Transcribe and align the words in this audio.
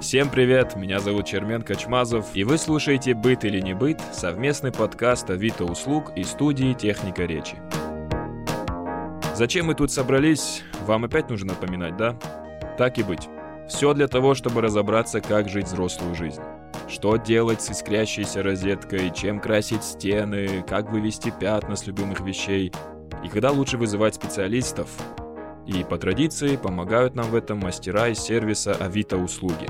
Всем 0.00 0.30
привет, 0.30 0.76
меня 0.76 0.98
зовут 0.98 1.26
Чермен 1.26 1.60
Качмазов, 1.60 2.24
и 2.32 2.42
вы 2.42 2.56
слушаете 2.56 3.12
«Быт 3.12 3.44
или 3.44 3.60
не 3.60 3.74
быт»— 3.74 4.00
совместный 4.14 4.72
подкаст 4.72 5.28
Авито 5.28 5.66
услуг 5.66 6.12
и 6.16 6.24
студии 6.24 6.72
«Техника 6.72 7.24
речи». 7.24 7.58
Зачем 9.34 9.66
мы 9.66 9.74
тут 9.74 9.92
собрались, 9.92 10.62
вам 10.86 11.04
опять 11.04 11.28
нужно 11.28 11.52
напоминать, 11.52 11.98
да? 11.98 12.16
Так 12.78 12.96
и 12.96 13.02
быть. 13.02 13.28
Все 13.68 13.92
для 13.92 14.08
того, 14.08 14.34
чтобы 14.34 14.62
разобраться, 14.62 15.20
как 15.20 15.50
жить 15.50 15.66
взрослую 15.66 16.14
жизнь. 16.14 16.40
Что 16.88 17.16
делать 17.16 17.60
с 17.60 17.70
искрящейся 17.70 18.42
розеткой, 18.42 19.10
чем 19.10 19.38
красить 19.38 19.84
стены, 19.84 20.64
как 20.66 20.90
вывести 20.90 21.30
пятна 21.38 21.76
с 21.76 21.86
любимых 21.86 22.20
вещей, 22.20 22.72
и 23.22 23.28
когда 23.28 23.50
лучше 23.50 23.76
вызывать 23.76 24.14
специалистов. 24.14 24.88
И 25.66 25.84
по 25.84 25.98
традиции 25.98 26.56
помогают 26.56 27.14
нам 27.14 27.26
в 27.26 27.34
этом 27.34 27.58
мастера 27.58 28.08
из 28.08 28.18
сервиса 28.18 28.72
Авито 28.72 29.18
услуги. 29.18 29.66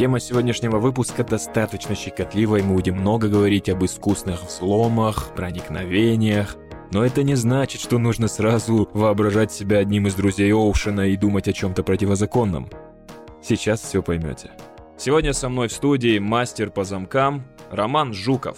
Тема 0.00 0.18
сегодняшнего 0.18 0.78
выпуска 0.78 1.24
достаточно 1.24 1.94
щекотливая, 1.94 2.62
мы 2.62 2.76
будем 2.76 2.94
много 2.94 3.28
говорить 3.28 3.68
об 3.68 3.84
искусных 3.84 4.44
взломах, 4.44 5.34
проникновениях, 5.34 6.56
но 6.90 7.04
это 7.04 7.22
не 7.22 7.34
значит, 7.34 7.82
что 7.82 7.98
нужно 7.98 8.26
сразу 8.26 8.88
воображать 8.94 9.52
себя 9.52 9.76
одним 9.76 10.06
из 10.06 10.14
друзей 10.14 10.54
Оушена 10.54 11.08
и 11.08 11.18
думать 11.18 11.48
о 11.48 11.52
чем-то 11.52 11.82
противозаконном. 11.82 12.70
Сейчас 13.42 13.82
все 13.82 14.02
поймете. 14.02 14.52
Сегодня 14.96 15.34
со 15.34 15.50
мной 15.50 15.68
в 15.68 15.72
студии 15.72 16.18
мастер 16.18 16.70
по 16.70 16.84
замкам 16.84 17.44
Роман 17.70 18.14
Жуков. 18.14 18.56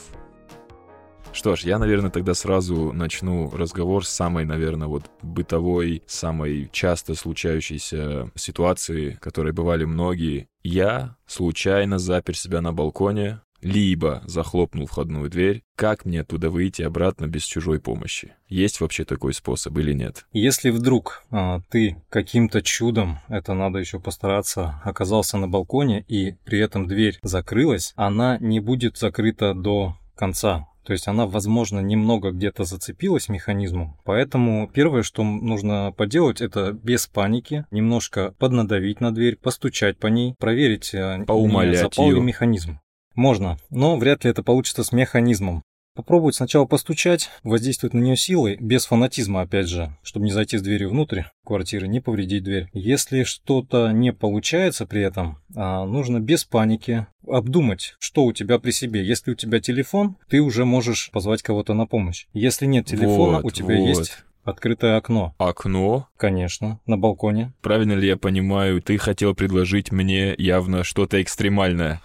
Что 1.33 1.57
ж, 1.57 1.63
я, 1.63 1.81
наверное, 1.81 2.11
тогда 2.11 2.35
сразу 2.35 2.93
начну 2.93 3.51
разговор 3.51 4.07
с 4.07 4.11
самой, 4.11 4.45
наверное, 4.45 4.87
вот 4.87 5.11
бытовой, 5.23 6.05
самой 6.07 6.69
часто 6.71 7.17
случающейся 7.17 8.31
ситуации, 8.37 9.19
которой 9.21 9.53
бывали 9.53 9.85
многие. 9.85 10.47
Я 10.63 11.17
случайно 11.27 11.99
запер 11.99 12.37
себя 12.37 12.61
на 12.61 12.73
балконе, 12.73 13.41
либо 13.63 14.23
захлопнул 14.27 14.87
входную 14.87 15.31
дверь, 15.31 15.63
как 15.77 16.05
мне 16.05 16.21
оттуда 16.21 16.51
выйти 16.51 16.83
обратно 16.83 17.27
без 17.27 17.45
чужой 17.45 17.81
помощи? 17.81 18.35
Есть 18.49 18.81
вообще 18.81 19.05
такой 19.05 19.33
способ 19.33 19.77
или 19.79 19.93
нет? 19.93 20.27
Если 20.33 20.71
вдруг 20.71 21.25
а, 21.31 21.61
ты 21.71 21.97
каким-то 22.11 22.61
чудом, 22.61 23.21
это 23.29 23.55
надо 23.55 23.79
еще 23.79 24.01
постараться, 24.01 24.81
оказался 24.85 25.39
на 25.39 25.49
балконе 25.49 26.05
и 26.09 26.33
при 26.45 26.59
этом 26.59 26.87
дверь 26.87 27.19
закрылась, 27.23 27.93
она 27.97 28.37
не 28.39 28.61
будет 28.61 28.99
закрыта 28.99 29.55
до 29.55 29.97
конца. 30.17 30.69
То 30.85 30.93
есть 30.93 31.09
она, 31.09 31.27
возможно, 31.27 31.81
немного 31.81 32.33
где-то 32.33 32.65
зацепилась 32.65 33.29
механизмом. 33.29 33.97
Поэтому 34.05 34.69
первое, 34.73 35.03
что 35.03 35.23
нужно 35.23 35.93
поделать, 35.97 36.41
это 36.41 36.73
без 36.73 37.07
паники 37.07 37.67
немножко 37.71 38.35
поднадавить 38.39 39.01
на 39.01 39.15
дверь, 39.15 39.37
постучать 39.37 39.99
по 39.99 40.09
ней, 40.09 40.35
проверить, 40.39 40.93
э, 40.95 41.25
Поумолять 41.27 41.73
не 41.73 41.77
запал 41.77 42.07
ли 42.07 42.17
её. 42.17 42.23
механизм. 42.23 42.81
Можно, 43.15 43.59
но 43.71 43.97
вряд 43.97 44.25
ли 44.25 44.31
это 44.31 44.43
получится 44.43 44.85
с 44.85 44.93
механизмом. 44.93 45.63
Попробовать 45.95 46.37
сначала 46.37 46.65
постучать, 46.65 47.29
воздействовать 47.43 47.93
на 47.93 48.01
нее 48.01 48.17
силой, 48.17 48.57
без 48.59 48.87
фанатизма, 48.87 49.43
опять 49.43 49.69
же, 49.69 49.95
чтобы 50.03 50.25
не 50.25 50.33
зайти 50.33 50.57
с 50.57 50.63
дверью 50.63 50.91
внутрь 50.91 51.23
квартиры, 51.45 51.87
не 51.87 52.01
повредить 52.01 52.45
дверь. 52.45 52.71
Если 52.73 53.25
что-то 53.25 53.91
не 53.93 54.13
получается 54.13 54.87
при 54.87 55.03
этом, 55.03 55.39
а, 55.55 55.85
нужно 55.85 56.19
без 56.19 56.45
паники 56.45 57.07
обдумать, 57.29 57.97
что 57.99 58.25
у 58.25 58.33
тебя 58.33 58.59
при 58.59 58.71
себе. 58.71 59.05
Если 59.05 59.33
у 59.33 59.35
тебя 59.35 59.61
телефон, 59.61 60.17
ты 60.31 60.41
уже 60.41 60.65
можешь 60.65 61.11
позвать 61.13 61.43
кого-то 61.43 61.75
на 61.75 61.87
помощь. 61.87 62.27
Если 62.33 62.65
нет 62.65 62.87
телефона, 62.87 63.39
Вот, 63.39 63.45
у 63.45 63.51
тебя 63.51 63.77
вот. 63.77 63.87
есть 63.87 64.25
открытое 64.45 64.97
окно. 64.97 65.35
Окно? 65.39 66.09
Конечно, 66.17 66.81
на 66.87 66.97
балконе. 66.97 67.53
Правильно 67.61 67.93
ли 67.93 68.09
я 68.09 68.17
понимаю, 68.17 68.81
ты 68.81 68.97
хотел 68.97 69.35
предложить 69.35 69.93
мне 69.93 70.35
явно 70.39 70.85
что-то 70.85 71.21
экстремальное? 71.23 72.01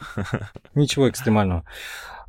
Ничего 0.76 1.10
экстремального. 1.10 1.64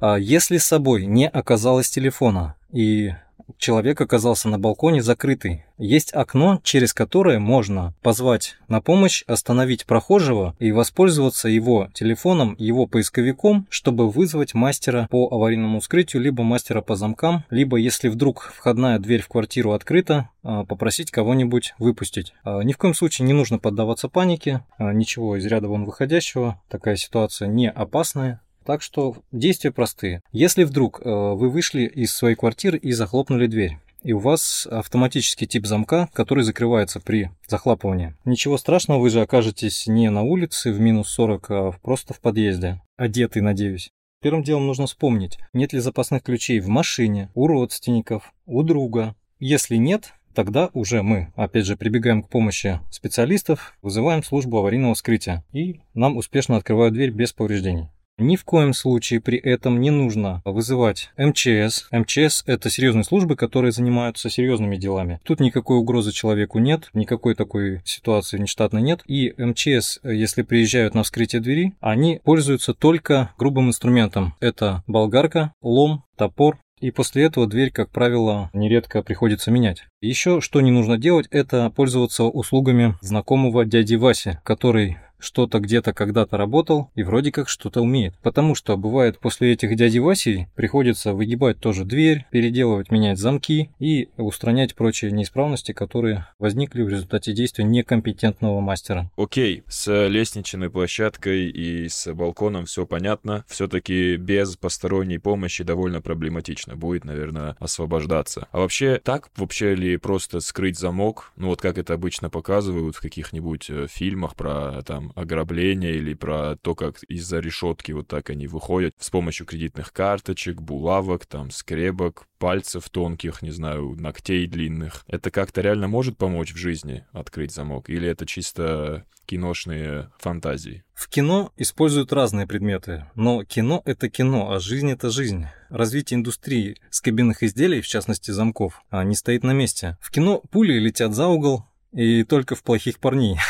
А 0.01 0.17
Если 0.17 0.59
с 0.59 0.67
собой 0.67 1.07
не 1.07 1.29
оказалось 1.29 1.91
телефона 1.91 2.55
и 2.73 3.13
человек 3.57 4.01
оказался 4.01 4.49
на 4.49 4.59
балконе 4.59 5.03
закрытый, 5.03 5.65
есть 5.79 6.13
окно, 6.13 6.61
через 6.63 6.93
которое 6.93 7.39
можно 7.39 7.95
позвать 8.03 8.57
на 8.69 8.81
помощь, 8.81 9.25
остановить 9.27 9.87
прохожего 9.87 10.55
и 10.59 10.73
воспользоваться 10.73 11.49
его 11.49 11.89
телефоном, 11.95 12.55
его 12.59 12.87
поисковиком, 12.87 13.67
чтобы 13.71 14.11
вызвать 14.11 14.55
мастера 14.55 15.09
по 15.11 15.29
аварийному 15.31 15.81
вскрытию, 15.81 16.23
либо 16.23 16.43
мастера 16.43 16.83
по 16.83 16.97
замкам, 16.97 17.45
либо 17.51 17.77
если 17.77 18.09
вдруг 18.09 18.53
входная 18.55 18.99
дверь 18.99 19.23
в 19.23 19.29
квартиру 19.29 19.73
открыта, 19.73 20.29
а, 20.43 20.65
попросить 20.65 21.11
кого-нибудь 21.11 21.75
выпустить. 21.79 22.35
А, 22.45 22.61
Ни 22.63 22.73
в 22.73 22.79
коем 22.79 22.95
случае 22.95 23.27
не 23.27 23.33
нужно 23.33 23.59
поддаваться 23.59 24.09
панике, 24.09 24.65
ничего 24.79 25.37
из 25.37 25.47
ряда 25.47 25.69
вон 25.69 25.85
выходящего, 25.85 26.61
такая 26.69 26.97
ситуация 26.97 27.49
не 27.49 27.71
опасная, 27.71 28.41
так 28.69 28.83
что 28.83 29.17
действия 29.33 29.73
простые. 29.73 30.21
Если 30.31 30.65
вдруг 30.65 31.01
э, 31.01 31.09
вы 31.09 31.49
вышли 31.49 31.85
из 31.85 32.15
своей 32.15 32.37
квартиры 32.37 32.77
и 32.77 32.93
захлопнули 32.93 33.47
дверь, 33.47 33.79
и 34.03 34.13
у 34.13 34.19
вас 34.19 34.69
автоматический 34.71 35.47
тип 35.47 35.65
замка, 35.65 36.11
который 36.13 36.45
закрывается 36.45 37.01
при 37.01 37.31
захлапывании. 37.49 38.15
Ничего 38.27 38.59
страшного, 38.59 39.01
вы 39.01 39.09
же 39.09 39.23
окажетесь 39.23 39.87
не 39.87 40.11
на 40.11 40.23
улице 40.23 40.71
в 40.71 40.81
минус 40.81 41.09
40, 41.09 41.51
а 41.51 41.73
просто 41.81 42.13
в 42.13 42.21
подъезде. 42.21 42.83
Одетый, 42.99 43.41
надеюсь. 43.41 43.89
Первым 44.21 44.43
делом 44.43 44.67
нужно 44.67 44.85
вспомнить, 44.85 45.39
нет 45.55 45.73
ли 45.73 45.79
запасных 45.79 46.23
ключей 46.23 46.61
в 46.61 46.69
машине, 46.69 47.31
у 47.35 47.47
родственников, 47.47 48.35
у 48.45 48.63
друга. 48.63 49.15
Если 49.39 49.77
нет, 49.77 50.13
тогда 50.35 50.69
уже 50.75 51.03
мы, 51.03 51.33
опять 51.37 51.65
же, 51.65 51.79
прибегаем 51.79 52.23
к 52.23 52.29
помощи 52.29 52.81
специалистов, 52.91 53.79
вызываем 53.81 54.23
службу 54.23 54.59
аварийного 54.59 54.93
вскрытия, 54.93 55.43
и 55.53 55.81
нам 55.95 56.19
успешно 56.19 56.59
открывают 56.59 56.93
дверь 56.93 57.13
без 57.13 57.33
повреждений. 57.33 57.89
Ни 58.19 58.35
в 58.35 58.45
коем 58.45 58.75
случае 58.75 59.21
при 59.21 59.39
этом 59.39 59.81
не 59.81 59.91
нужно 59.91 60.43
вызывать 60.45 61.11
МЧС. 61.17 61.87
МЧС– 61.93 62.43
это 62.47 62.69
серьезные 62.69 63.05
службы, 63.05 63.37
которые 63.37 63.71
занимаются 63.71 64.29
серьезными 64.29 64.77
делами. 64.77 65.21
Тут 65.23 65.39
никакой 65.39 65.79
угрозы 65.79 66.11
человеку 66.11 66.59
нет, 66.59 66.91
никакой 66.95 67.37
такой 67.37 67.81
ситуации 67.85 68.37
внештатной 68.37 68.83
нет. 68.83 69.03
И 69.07 69.33
МЧС, 69.39 70.01
если 70.03 70.43
приезжают 70.43 70.95
на 70.95 71.05
вскрытие 71.05 71.41
двери, 71.41 71.75
они 71.81 72.21
пользуются 72.25 72.75
только 72.75 73.31
грубым 73.39 73.69
инструментом. 73.69 74.35
Это 74.41 74.83
болгарка, 74.89 75.53
лом, 75.63 76.03
топор, 76.17 76.59
и 76.81 76.91
после 76.91 77.25
этого 77.25 77.47
дверь, 77.47 77.71
как 77.71 77.91
правило, 77.91 78.51
нередко 78.53 79.03
приходится 79.03 79.51
менять. 79.51 79.85
Еще 80.01 80.41
что 80.41 80.61
не 80.61 80.71
нужно 80.71 80.99
делать, 80.99 81.27
это 81.31 81.71
пользоваться 81.71 82.25
услугами 82.25 82.97
знакомого 83.01 83.65
дяди 83.65 83.97
Васи, 83.97 84.39
который 84.45 84.99
что-то 85.19 85.59
где-то 85.61 85.93
когда-то 85.93 86.37
работал 86.37 86.91
и 86.95 87.03
вроде 87.03 87.33
как 87.33 87.49
что-то 87.49 87.81
умеет. 87.81 88.15
Потому 88.23 88.55
что 88.55 88.77
бывает 88.77 89.19
после 89.19 89.53
этих 89.53 89.77
дяди 89.77 89.99
Васи 89.99 90.49
приходится 90.55 91.13
выгибать 91.13 91.61
тоже 91.61 91.85
дверь, 91.85 92.27
переделывать, 92.31 92.91
менять 92.91 93.19
замки 93.19 93.71
и 93.79 94.09
устранять 94.17 94.75
прочие 94.75 95.11
неисправности, 95.11 95.73
которые 95.73 96.27
возникли 96.39 96.83
в 96.83 96.89
результате 96.89 97.33
действия 97.33 97.65
некомпетентного 97.65 98.61
мастера. 98.61 99.11
Окей, 99.17 99.63
с 99.69 100.09
лестничной 100.09 100.71
площадкой 100.71 101.51
и 101.51 101.89
с 101.89 102.13
балконом 102.13 102.67
все 102.67 102.87
понятно. 102.87 103.45
Все-таки 103.49 104.17
без 104.17 104.57
посторонней 104.57 105.19
помощи 105.19 105.65
довольно 105.65 106.01
проблематично 106.01 106.77
будет, 106.77 107.05
наверное, 107.05 107.57
освобождаться. 107.59 108.49
А 108.53 108.59
вообще, 108.59 109.01
так 109.03 109.31
вообще 109.37 109.75
ли 109.75 109.97
просто 109.97 110.41
скрыть 110.41 110.79
замок? 110.79 111.33
Ну 111.37 111.49
вот 111.49 111.61
как 111.61 111.79
это 111.79 111.95
обычно 111.95 112.31
показывают 112.31 112.97
в 112.97 113.01
каких-нибудь 113.01 113.71
э, 113.71 113.87
фильмах 113.89 114.35
про 114.37 114.83
там 114.83 115.08
ограбление 115.15 115.97
или 115.97 116.15
про 116.15 116.57
то, 116.57 116.75
как 116.75 117.03
из-за 117.05 117.41
решетки 117.41 117.93
вот 117.93 118.09
так 118.09 118.31
они 118.31 118.47
выходят 118.47 118.95
с 118.99 119.11
помощью 119.11 119.47
кредитных 119.47 119.93
карточек, 119.93 120.61
булавок, 120.61 121.27
там, 121.27 121.51
скребок, 121.51 122.27
пальцев 122.39 122.89
тонких, 122.91 123.43
не 123.43 123.51
знаю, 123.51 123.97
ногтей 123.99 124.47
длинных. 124.47 125.05
Это 125.07 125.31
как-то 125.31 125.61
реально 125.61 125.89
может 125.89 126.17
помочь 126.17 126.53
в 126.53 126.57
жизни 126.57 127.05
открыть 127.13 127.53
замок? 127.53 127.91
Или 127.91 128.09
это 128.09 128.27
чисто 128.27 129.05
киношные 129.27 130.11
фантазии? 130.19 130.85
В 130.95 131.09
кино 131.09 131.53
используют 131.57 132.13
разные 132.13 132.47
предметы, 132.47 133.07
но 133.15 133.45
кино– 133.45 133.83
это 133.85 134.09
кино, 134.09 134.53
а 134.53 134.59
жизнь– 134.59 134.91
это 134.93 135.11
жизнь. 135.11 135.47
Развитие 135.69 136.19
индустрии 136.19 136.77
с 136.91 137.01
кабинных 137.01 137.43
изделий, 137.43 137.81
в 137.81 137.87
частности 137.87 138.31
замков, 138.31 138.83
а, 138.91 139.05
не 139.05 139.15
стоит 139.15 139.45
на 139.45 139.53
месте. 139.53 139.99
В 140.01 140.11
кино 140.11 140.43
пули 140.51 140.79
летят 140.79 141.15
за 141.15 141.27
угол, 141.27 141.65
и 141.93 142.25
только 142.25 142.55
в 142.55 142.63
плохих 142.63 142.99
парней. 142.99 143.39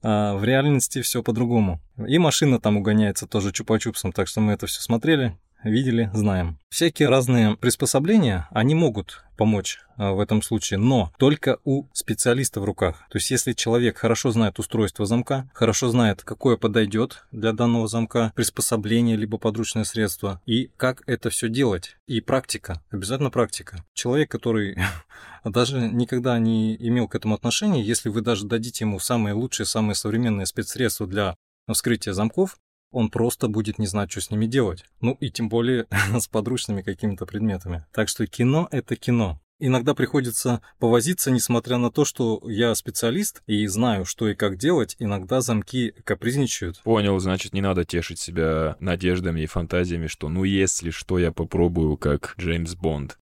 А 0.00 0.36
в 0.36 0.44
реальности 0.44 1.02
все 1.02 1.24
по-другому. 1.24 1.80
И 2.06 2.18
машина 2.18 2.60
там 2.60 2.76
угоняется 2.76 3.26
тоже 3.26 3.50
чупа-чупсом, 3.50 4.12
так 4.12 4.28
что 4.28 4.40
мы 4.40 4.52
это 4.52 4.66
все 4.66 4.80
смотрели, 4.80 5.36
видели, 5.64 6.10
знаем. 6.12 6.58
Всякие 6.68 7.08
разные 7.08 7.56
приспособления, 7.56 8.46
они 8.50 8.74
могут 8.74 9.24
помочь 9.38 9.78
а, 9.96 10.12
в 10.12 10.20
этом 10.20 10.42
случае, 10.42 10.78
но 10.78 11.12
только 11.18 11.58
у 11.64 11.86
специалиста 11.94 12.60
в 12.60 12.64
руках. 12.64 13.04
То 13.08 13.16
есть, 13.16 13.30
если 13.30 13.52
человек 13.52 13.96
хорошо 13.96 14.32
знает 14.32 14.58
устройство 14.58 15.06
замка, 15.06 15.48
хорошо 15.54 15.88
знает, 15.88 16.22
какое 16.22 16.56
подойдет 16.56 17.24
для 17.30 17.52
данного 17.52 17.88
замка 17.88 18.32
приспособление 18.34 19.16
либо 19.16 19.38
подручное 19.38 19.84
средство, 19.84 20.42
и 20.44 20.70
как 20.76 21.02
это 21.06 21.30
все 21.30 21.48
делать. 21.48 21.96
И 22.06 22.20
практика, 22.20 22.82
обязательно 22.90 23.30
практика. 23.30 23.84
Человек, 23.94 24.30
который 24.30 24.76
даже 25.44 25.80
никогда 25.80 26.38
не 26.38 26.76
имел 26.76 27.08
к 27.08 27.14
этому 27.14 27.34
отношения, 27.34 27.82
если 27.82 28.08
вы 28.08 28.20
даже 28.20 28.46
дадите 28.46 28.84
ему 28.84 28.98
самые 28.98 29.34
лучшие, 29.34 29.66
самые 29.66 29.94
современные 29.94 30.46
спецсредства 30.46 31.06
для 31.06 31.36
вскрытия 31.72 32.12
замков, 32.12 32.58
он 32.90 33.10
просто 33.10 33.48
будет 33.48 33.78
не 33.78 33.86
знать, 33.86 34.10
что 34.10 34.20
с 34.20 34.30
ними 34.30 34.46
делать. 34.46 34.84
Ну 35.00 35.16
и 35.20 35.30
тем 35.30 35.48
более 35.48 35.86
с 36.18 36.28
подручными 36.28 36.82
какими-то 36.82 37.26
предметами. 37.26 37.84
Так 37.92 38.08
что 38.08 38.26
кино— 38.26 38.68
это 38.70 38.96
кино. 38.96 39.40
Иногда 39.60 39.92
приходится 39.92 40.62
повозиться, 40.78 41.32
несмотря 41.32 41.78
на 41.78 41.90
то, 41.90 42.04
что 42.04 42.40
я 42.44 42.72
специалист 42.76 43.42
и 43.48 43.66
знаю, 43.66 44.04
что 44.04 44.28
и 44.28 44.36
как 44.36 44.56
делать, 44.56 44.94
иногда 45.00 45.40
замки 45.40 45.94
капризничают. 46.04 46.80
Понял, 46.84 47.18
значит, 47.18 47.54
не 47.54 47.60
надо 47.60 47.84
тешить 47.84 48.20
себя 48.20 48.76
надеждами 48.78 49.40
и 49.40 49.46
фантазиями, 49.46 50.06
что 50.06 50.28
ну 50.28 50.44
если 50.44 50.90
что, 50.90 51.18
я 51.18 51.32
попробую 51.32 51.96
как 51.96 52.34
Джеймс 52.38 52.76
Бонд. 52.76 53.18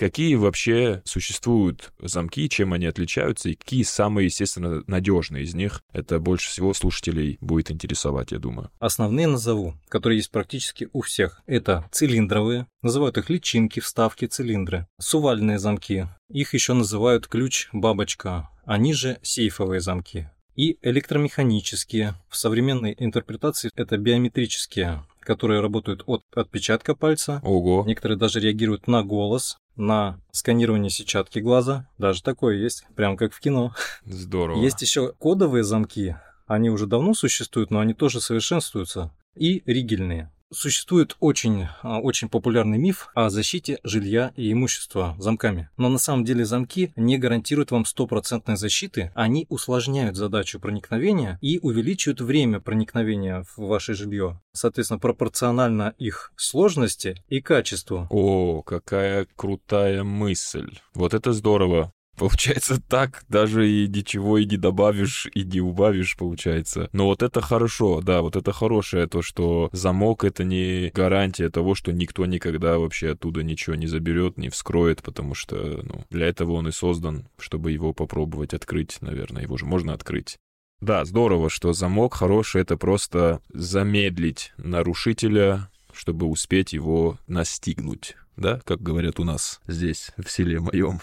Какие 0.00 0.34
вообще 0.34 1.02
существуют 1.04 1.92
замки, 1.98 2.48
чем 2.48 2.72
они 2.72 2.86
отличаются, 2.86 3.50
и 3.50 3.54
какие 3.54 3.82
самые, 3.82 4.28
естественно, 4.28 4.82
надежные 4.86 5.42
из 5.42 5.52
них? 5.52 5.82
Это 5.92 6.18
больше 6.18 6.48
всего 6.48 6.72
слушателей 6.72 7.36
будет 7.42 7.70
интересовать, 7.70 8.32
я 8.32 8.38
думаю. 8.38 8.70
Основные 8.78 9.26
назову, 9.26 9.74
которые 9.90 10.16
есть 10.20 10.30
практически 10.30 10.88
у 10.94 11.02
всех. 11.02 11.42
Это 11.44 11.86
цилиндровые, 11.92 12.66
называют 12.80 13.18
их 13.18 13.28
личинки, 13.28 13.80
вставки, 13.80 14.24
цилиндры. 14.24 14.86
Сувальные 14.98 15.58
замки, 15.58 16.06
их 16.30 16.54
еще 16.54 16.72
называют 16.72 17.28
ключ-бабочка, 17.28 18.48
они 18.64 18.94
же 18.94 19.18
сейфовые 19.20 19.82
замки. 19.82 20.30
И 20.56 20.78
электромеханические, 20.82 22.14
в 22.30 22.36
современной 22.36 22.94
интерпретации 22.98 23.70
это 23.74 23.98
биометрические, 23.98 25.04
которые 25.30 25.60
работают 25.60 26.02
от 26.06 26.24
отпечатка 26.34 26.96
пальца. 26.96 27.40
Ого. 27.44 27.84
Некоторые 27.86 28.18
даже 28.18 28.40
реагируют 28.40 28.88
на 28.88 29.04
голос, 29.04 29.58
на 29.76 30.18
сканирование 30.32 30.90
сетчатки 30.90 31.38
глаза. 31.38 31.86
Даже 31.98 32.20
такое 32.24 32.56
есть, 32.56 32.84
прям 32.96 33.16
как 33.16 33.32
в 33.32 33.38
кино. 33.38 33.72
Здорово. 34.04 34.60
Есть 34.60 34.82
еще 34.82 35.12
кодовые 35.20 35.62
замки. 35.62 36.16
Они 36.48 36.68
уже 36.68 36.88
давно 36.88 37.14
существуют, 37.14 37.70
но 37.70 37.78
они 37.78 37.94
тоже 37.94 38.20
совершенствуются. 38.20 39.12
И 39.36 39.62
ригельные. 39.66 40.32
Существует 40.52 41.16
очень, 41.20 41.68
а, 41.82 42.00
очень 42.00 42.28
популярный 42.28 42.76
миф 42.76 43.10
о 43.14 43.30
защите 43.30 43.78
жилья 43.84 44.32
и 44.34 44.50
имущества 44.50 45.14
замками. 45.18 45.68
Но 45.76 45.88
на 45.88 45.98
самом 45.98 46.24
деле 46.24 46.44
замки 46.44 46.92
не 46.96 47.18
гарантируют 47.18 47.70
вам 47.70 47.84
стопроцентной 47.84 48.56
защиты, 48.56 49.12
они 49.14 49.46
усложняют 49.48 50.16
задачу 50.16 50.58
проникновения 50.58 51.38
и 51.40 51.60
увеличивают 51.60 52.20
время 52.20 52.58
проникновения 52.58 53.44
в 53.44 53.58
ваше 53.58 53.94
жилье. 53.94 54.40
Соответственно, 54.52 54.98
пропорционально 54.98 55.94
их 55.98 56.32
сложности 56.36 57.22
и 57.28 57.40
качеству. 57.40 58.08
О, 58.10 58.62
какая 58.62 59.28
крутая 59.36 60.02
мысль. 60.02 60.78
Вот 60.94 61.14
это 61.14 61.32
здорово. 61.32 61.92
Получается 62.20 62.78
так, 62.88 63.24
даже 63.30 63.66
и 63.66 63.88
ничего 63.88 64.36
и 64.36 64.44
не 64.44 64.58
добавишь, 64.58 65.26
и 65.32 65.42
не 65.42 65.62
убавишь, 65.62 66.18
получается. 66.18 66.90
Но 66.92 67.06
вот 67.06 67.22
это 67.22 67.40
хорошо, 67.40 68.02
да, 68.02 68.20
вот 68.20 68.36
это 68.36 68.52
хорошее, 68.52 69.06
то, 69.06 69.22
что 69.22 69.70
замок— 69.72 70.24
это 70.24 70.44
не 70.44 70.90
гарантия 70.94 71.48
того, 71.48 71.74
что 71.74 71.92
никто 71.92 72.26
никогда 72.26 72.78
вообще 72.78 73.12
оттуда 73.12 73.42
ничего 73.42 73.74
не 73.74 73.86
заберет, 73.86 74.36
не 74.36 74.50
вскроет, 74.50 75.02
потому 75.02 75.34
что, 75.34 75.80
ну, 75.82 76.04
для 76.10 76.26
этого 76.26 76.52
он 76.52 76.68
и 76.68 76.72
создан, 76.72 77.26
чтобы 77.38 77.72
его 77.72 77.94
попробовать 77.94 78.52
открыть, 78.52 78.98
наверное, 79.00 79.44
его 79.44 79.56
же 79.56 79.64
можно 79.64 79.94
открыть. 79.94 80.36
Да, 80.82 81.06
здорово, 81.06 81.48
что 81.48 81.72
замок 81.72 82.12
хороший— 82.12 82.60
это 82.62 82.76
просто 82.76 83.40
замедлить 83.48 84.52
нарушителя, 84.58 85.70
чтобы 85.94 86.26
успеть 86.26 86.74
его 86.74 87.18
настигнуть 87.26 88.14
да, 88.40 88.60
как 88.64 88.82
говорят 88.82 89.20
у 89.20 89.24
нас 89.24 89.60
здесь, 89.66 90.10
в 90.16 90.28
селе 90.30 90.60
моем. 90.60 91.00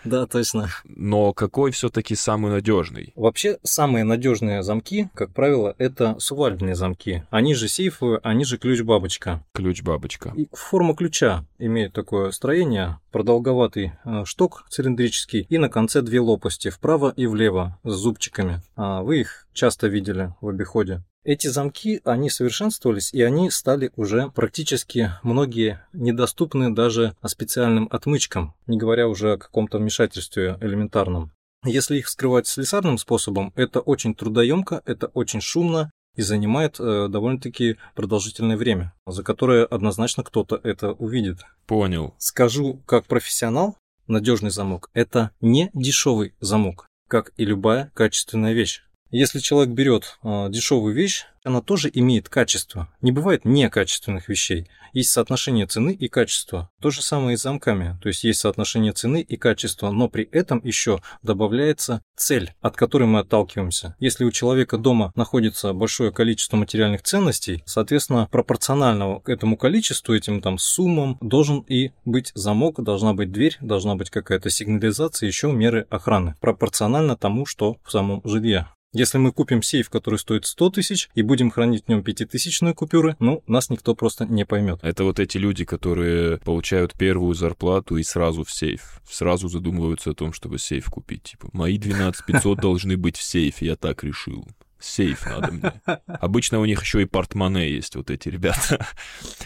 Да, 0.03 0.25
точно. 0.27 0.69
Но 0.85 1.33
какой 1.33 1.71
все-таки 1.71 2.15
самый 2.15 2.51
надежный? 2.51 3.13
Вообще, 3.15 3.57
самые 3.63 4.03
надежные 4.03 4.63
замки, 4.63 5.09
как 5.15 5.33
правило, 5.33 5.75
это 5.77 6.15
сувальдные 6.19 6.75
замки. 6.75 7.23
Они 7.29 7.55
же 7.55 7.67
сейфовые, 7.67 8.19
они 8.23 8.45
же 8.45 8.57
ключ-бабочка. 8.57 9.43
Ключ-бабочка. 9.53 10.33
И 10.35 10.47
форма 10.53 10.95
ключа 10.95 11.45
имеет 11.57 11.93
такое 11.93 12.31
строение, 12.31 12.99
продолговатый 13.11 13.93
э, 14.05 14.23
шток 14.25 14.65
цилиндрический 14.69 15.45
и 15.49 15.57
на 15.57 15.69
конце 15.69 16.01
две 16.01 16.19
лопасти, 16.19 16.69
вправо 16.69 17.13
и 17.15 17.25
влево, 17.25 17.79
с 17.83 17.93
зубчиками. 17.93 18.61
А 18.75 19.01
вы 19.01 19.21
их 19.21 19.47
часто 19.53 19.87
видели 19.87 20.33
в 20.41 20.47
обиходе. 20.47 21.03
Эти 21.23 21.47
замки, 21.47 22.01
они 22.03 22.31
совершенствовались, 22.31 23.13
и 23.13 23.21
они 23.21 23.51
стали 23.51 23.91
уже 23.95 24.31
практически 24.31 25.11
многие 25.21 25.85
недоступны 25.93 26.73
даже 26.73 27.15
специальным 27.25 27.87
отмычкам, 27.91 28.55
не 28.65 28.77
говоря 28.77 29.07
уже 29.07 29.33
о 29.33 29.37
каком-то 29.37 29.77
вмешательстве 29.77 30.57
элементарном. 30.61 31.31
Если 31.63 31.97
их 31.97 32.07
вскрывать 32.07 32.47
слесарным 32.47 32.97
способом, 32.97 33.53
это 33.55 33.81
очень 33.81 34.15
трудоемко, 34.15 34.81
это 34.85 35.07
очень 35.07 35.41
шумно 35.41 35.91
и 36.15 36.23
занимает 36.23 36.79
э, 36.79 37.07
довольно-таки 37.07 37.77
продолжительное 37.95 38.57
время, 38.57 38.93
за 39.05 39.23
которое 39.23 39.65
однозначно 39.65 40.23
кто-то 40.23 40.59
это 40.63 40.93
увидит. 40.93 41.41
Понял. 41.67 42.15
Скажу 42.17 42.81
как 42.87 43.05
профессионал, 43.05 43.77
надежный 44.07 44.49
замок– 44.49 44.89
это 44.93 45.31
не 45.39 45.69
дешевый 45.73 46.33
замок, 46.39 46.87
как 47.07 47.31
и 47.37 47.45
любая 47.45 47.91
качественная 47.93 48.53
вещь. 48.53 48.83
Если 49.11 49.39
человек 49.39 49.73
берет 49.73 50.17
э, 50.23 50.47
дешевую 50.49 50.95
вещь, 50.95 51.25
она 51.43 51.61
тоже 51.61 51.89
имеет 51.93 52.29
качество. 52.29 52.87
Не 53.01 53.11
бывает 53.11 53.43
некачественных 53.43 54.29
вещей. 54.29 54.69
Есть 54.93 55.11
соотношение 55.11 55.65
цены 55.67 55.91
и 55.91 56.07
качества. 56.07 56.69
То 56.81 56.91
же 56.91 57.01
самое 57.01 57.33
и 57.33 57.37
с 57.37 57.41
замками. 57.41 57.97
То 58.01 58.07
есть 58.07 58.23
есть 58.23 58.39
соотношение 58.39 58.93
цены 58.93 59.21
и 59.21 59.35
качества, 59.35 59.91
но 59.91 60.07
при 60.07 60.23
этом 60.31 60.61
еще 60.63 61.01
добавляется 61.23 62.01
цель, 62.15 62.53
от 62.61 62.77
которой 62.77 63.03
мы 63.05 63.19
отталкиваемся. 63.19 63.95
Если 63.99 64.23
у 64.23 64.31
человека 64.31 64.77
дома 64.77 65.11
находится 65.15 65.73
большое 65.73 66.11
количество 66.11 66.55
материальных 66.55 67.01
ценностей, 67.01 67.63
соответственно, 67.65 68.29
пропорционально 68.31 69.19
к 69.19 69.27
этому 69.27 69.57
количеству, 69.57 70.15
этим 70.15 70.41
там 70.41 70.57
суммам, 70.57 71.17
должен 71.19 71.65
и 71.67 71.91
быть 72.05 72.31
замок, 72.33 72.81
должна 72.81 73.13
быть 73.13 73.31
дверь, 73.31 73.57
должна 73.59 73.95
быть 73.95 74.09
какая-то 74.09 74.49
сигнализация, 74.49 75.27
еще 75.27 75.51
меры 75.51 75.85
охраны, 75.89 76.35
пропорционально 76.39 77.17
тому, 77.17 77.45
что 77.45 77.77
в 77.83 77.91
самом 77.91 78.21
жилье. 78.23 78.69
Если 78.93 79.17
мы 79.17 79.31
купим 79.31 79.63
сейф, 79.63 79.89
который 79.89 80.19
стоит 80.19 80.45
100 80.45 80.69
тысяч, 80.71 81.09
и 81.15 81.21
будем 81.21 81.49
хранить 81.49 81.85
в 81.85 81.87
нем 81.87 82.03
пятитысячные 82.03 82.73
купюры, 82.73 83.15
ну, 83.19 83.41
нас 83.47 83.69
никто 83.69 83.95
просто 83.95 84.25
не 84.25 84.45
поймет. 84.45 84.79
Это 84.81 85.05
вот 85.05 85.17
эти 85.19 85.37
люди, 85.37 85.63
которые 85.63 86.39
получают 86.39 86.93
первую 86.95 87.33
зарплату 87.33 87.95
и 87.95 88.03
сразу 88.03 88.43
в 88.43 88.51
сейф. 88.51 89.01
Сразу 89.09 89.47
задумываются 89.47 90.11
о 90.11 90.13
том, 90.13 90.33
чтобы 90.33 90.59
сейф 90.59 90.89
купить. 90.89 91.23
Типа, 91.23 91.49
мои 91.53 91.77
12 91.77 92.25
500 92.25 92.57
должны 92.61 92.97
быть 92.97 93.15
в 93.15 93.23
сейфе, 93.23 93.67
я 93.67 93.75
так 93.77 94.03
решил 94.03 94.45
сейф 94.81 95.25
надо 95.25 95.51
мне. 95.51 95.73
Обычно 96.07 96.59
у 96.59 96.65
них 96.65 96.81
еще 96.81 97.01
и 97.01 97.05
портмоне 97.05 97.69
есть, 97.69 97.95
вот 97.95 98.09
эти 98.09 98.29
ребята. 98.29 98.85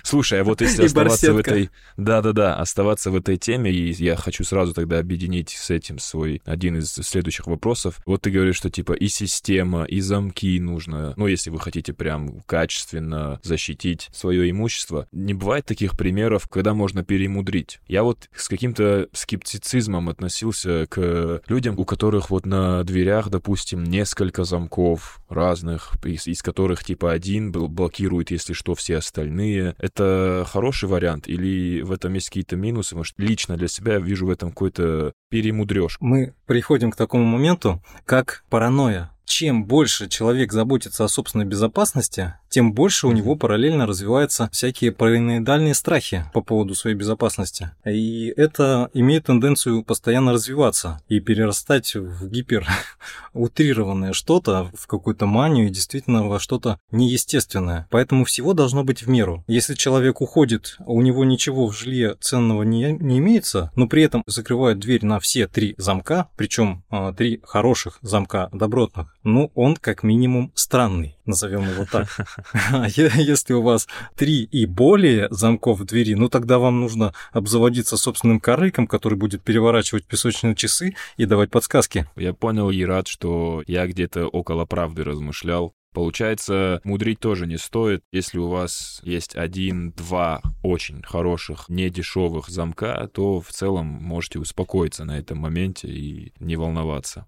Слушай, 0.03 0.41
а 0.41 0.43
вот 0.43 0.61
если 0.61 0.83
и 0.83 0.85
оставаться 0.85 1.33
барсетка. 1.33 1.49
в 1.49 1.53
этой... 1.53 1.69
Да-да-да, 1.97 2.55
оставаться 2.55 3.11
в 3.11 3.15
этой 3.15 3.37
теме, 3.37 3.71
и 3.71 3.91
я 4.03 4.15
хочу 4.15 4.43
сразу 4.43 4.73
тогда 4.73 4.99
объединить 4.99 5.49
с 5.49 5.69
этим 5.69 5.99
свой 5.99 6.41
один 6.45 6.77
из 6.77 6.91
следующих 6.93 7.47
вопросов. 7.47 7.99
Вот 8.05 8.21
ты 8.21 8.31
говоришь, 8.31 8.57
что 8.57 8.69
типа 8.69 8.93
и 8.93 9.07
система, 9.07 9.83
и 9.83 9.99
замки 9.99 10.59
нужно, 10.59 11.13
ну, 11.17 11.27
если 11.27 11.49
вы 11.49 11.59
хотите 11.59 11.93
прям 11.93 12.41
качественно 12.41 13.39
защитить 13.43 14.09
свое 14.13 14.49
имущество. 14.49 15.07
Не 15.11 15.33
бывает 15.33 15.65
таких 15.65 15.97
примеров, 15.97 16.47
когда 16.47 16.73
можно 16.73 17.03
перемудрить. 17.03 17.79
Я 17.87 18.03
вот 18.03 18.29
с 18.35 18.47
каким-то 18.47 19.07
скептицизмом 19.13 20.09
относился 20.09 20.85
к 20.87 21.41
людям, 21.47 21.77
у 21.77 21.85
которых 21.85 22.29
вот 22.29 22.45
на 22.45 22.83
дверях, 22.83 23.29
допустим, 23.29 23.83
несколько 23.83 24.43
замков, 24.43 25.19
разных, 25.29 25.93
из, 26.03 26.27
из 26.27 26.41
которых 26.41 26.83
типа 26.83 27.11
один 27.11 27.51
блокирует, 27.51 28.31
если 28.31 28.53
что, 28.53 28.75
все 28.75 28.97
остальные. 28.97 29.75
Это 29.77 30.45
хороший 30.47 30.89
вариант 30.89 31.27
или 31.27 31.81
в 31.81 31.91
этом 31.91 32.13
есть 32.13 32.29
какие-то 32.29 32.55
минусы? 32.55 32.95
Может, 32.95 33.15
лично 33.17 33.57
для 33.57 33.67
себя 33.67 33.97
вижу 33.97 34.27
в 34.27 34.29
этом 34.29 34.49
какой-то 34.49 35.13
перемудрёж. 35.29 35.97
Мы 35.99 36.33
приходим 36.45 36.91
к 36.91 36.95
такому 36.95 37.25
моменту, 37.25 37.81
как 38.05 38.43
паранойя 38.49 39.14
чем 39.25 39.65
больше 39.65 40.07
человек 40.07 40.53
заботится 40.53 41.03
о 41.03 41.09
собственной 41.09 41.45
безопасности, 41.45 42.35
тем 42.49 42.73
больше 42.73 43.07
у 43.07 43.11
него 43.11 43.35
параллельно 43.35 43.85
развиваются 43.85 44.49
всякие 44.51 44.93
параноидальные 44.93 45.73
страхи 45.73 46.23
по 46.33 46.41
поводу 46.41 46.73
своей 46.73 46.95
безопасности. 46.95 47.71
И 47.85 48.33
это 48.37 48.89
имеет 48.93 49.25
тенденцию 49.25 49.83
постоянно 49.83 50.31
развиваться 50.31 51.01
и 51.09 51.19
перерастать 51.19 51.95
в 51.95 52.29
гиперутрированное 52.29 54.13
что-то, 54.13 54.71
в 54.73 54.87
какую-то 54.87 55.25
манию 55.25 55.67
и 55.67 55.71
действительно 55.71 56.27
во 56.27 56.39
что-то 56.39 56.79
неестественное. 56.91 57.87
Поэтому 57.91 58.23
всего 58.23 58.53
должно 58.53 58.83
быть 58.83 59.03
в 59.03 59.09
меру. 59.09 59.43
Если 59.47 59.73
человек 59.73 60.21
уходит, 60.21 60.77
у 60.85 61.01
него 61.01 61.25
ничего 61.25 61.67
в 61.67 61.77
жилье 61.77 62.15
ценного 62.21 62.63
не, 62.63 62.93
не 62.93 63.17
имеется, 63.17 63.71
но 63.75 63.87
при 63.87 64.03
этом 64.03 64.23
закрывают 64.27 64.79
дверь 64.79 65.05
на 65.05 65.19
все 65.19 65.47
три 65.47 65.75
замка, 65.77 66.29
причем 66.37 66.83
а, 66.89 67.11
три 67.11 67.41
хороших 67.43 67.99
замка 68.01 68.49
добротных, 68.53 69.14
ну, 69.25 69.51
он 69.55 69.75
как 69.75 70.03
минимум 70.03 70.51
странный, 70.53 71.17
назовем 71.25 71.67
его 71.67 71.85
так. 71.91 72.07
А 72.71 72.87
если 72.87 73.53
у 73.53 73.61
вас 73.61 73.87
три 74.15 74.43
и 74.43 74.65
более 74.65 75.27
замков 75.31 75.79
в 75.79 75.85
двери, 75.85 76.13
ну 76.13 76.29
тогда 76.29 76.59
вам 76.59 76.79
нужно 76.79 77.13
обзаводиться 77.33 77.97
собственным 77.97 78.39
карликом, 78.39 78.87
который 78.87 79.17
будет 79.17 79.43
переворачивать 79.43 80.05
песочные 80.05 80.55
часы 80.55 80.95
и 81.17 81.25
давать 81.25 81.49
подсказки. 81.49 82.07
Я 82.15 82.33
понял 82.33 82.69
и 82.69 82.83
рад, 82.85 83.07
что 83.07 83.63
я 83.65 83.87
где-то 83.87 84.27
около 84.27 84.65
правды 84.65 85.03
размышлял. 85.03 85.73
Получается, 85.91 86.81
мудрить 86.83 87.19
тоже 87.19 87.47
не 87.47 87.57
стоит. 87.57 88.03
Если 88.11 88.37
у 88.37 88.49
вас 88.49 88.99
есть 89.03 89.35
один-два 89.35 90.41
очень 90.61 91.01
хороших, 91.01 91.69
недешевых 91.69 92.49
замка, 92.49 93.09
то 93.13 93.39
в 93.39 93.47
целом 93.47 93.85
можете 93.85 94.39
успокоиться 94.39 95.03
на 95.05 95.17
этом 95.17 95.39
моменте 95.39 95.87
и 95.87 96.33
не 96.39 96.57
волноваться. 96.57 97.25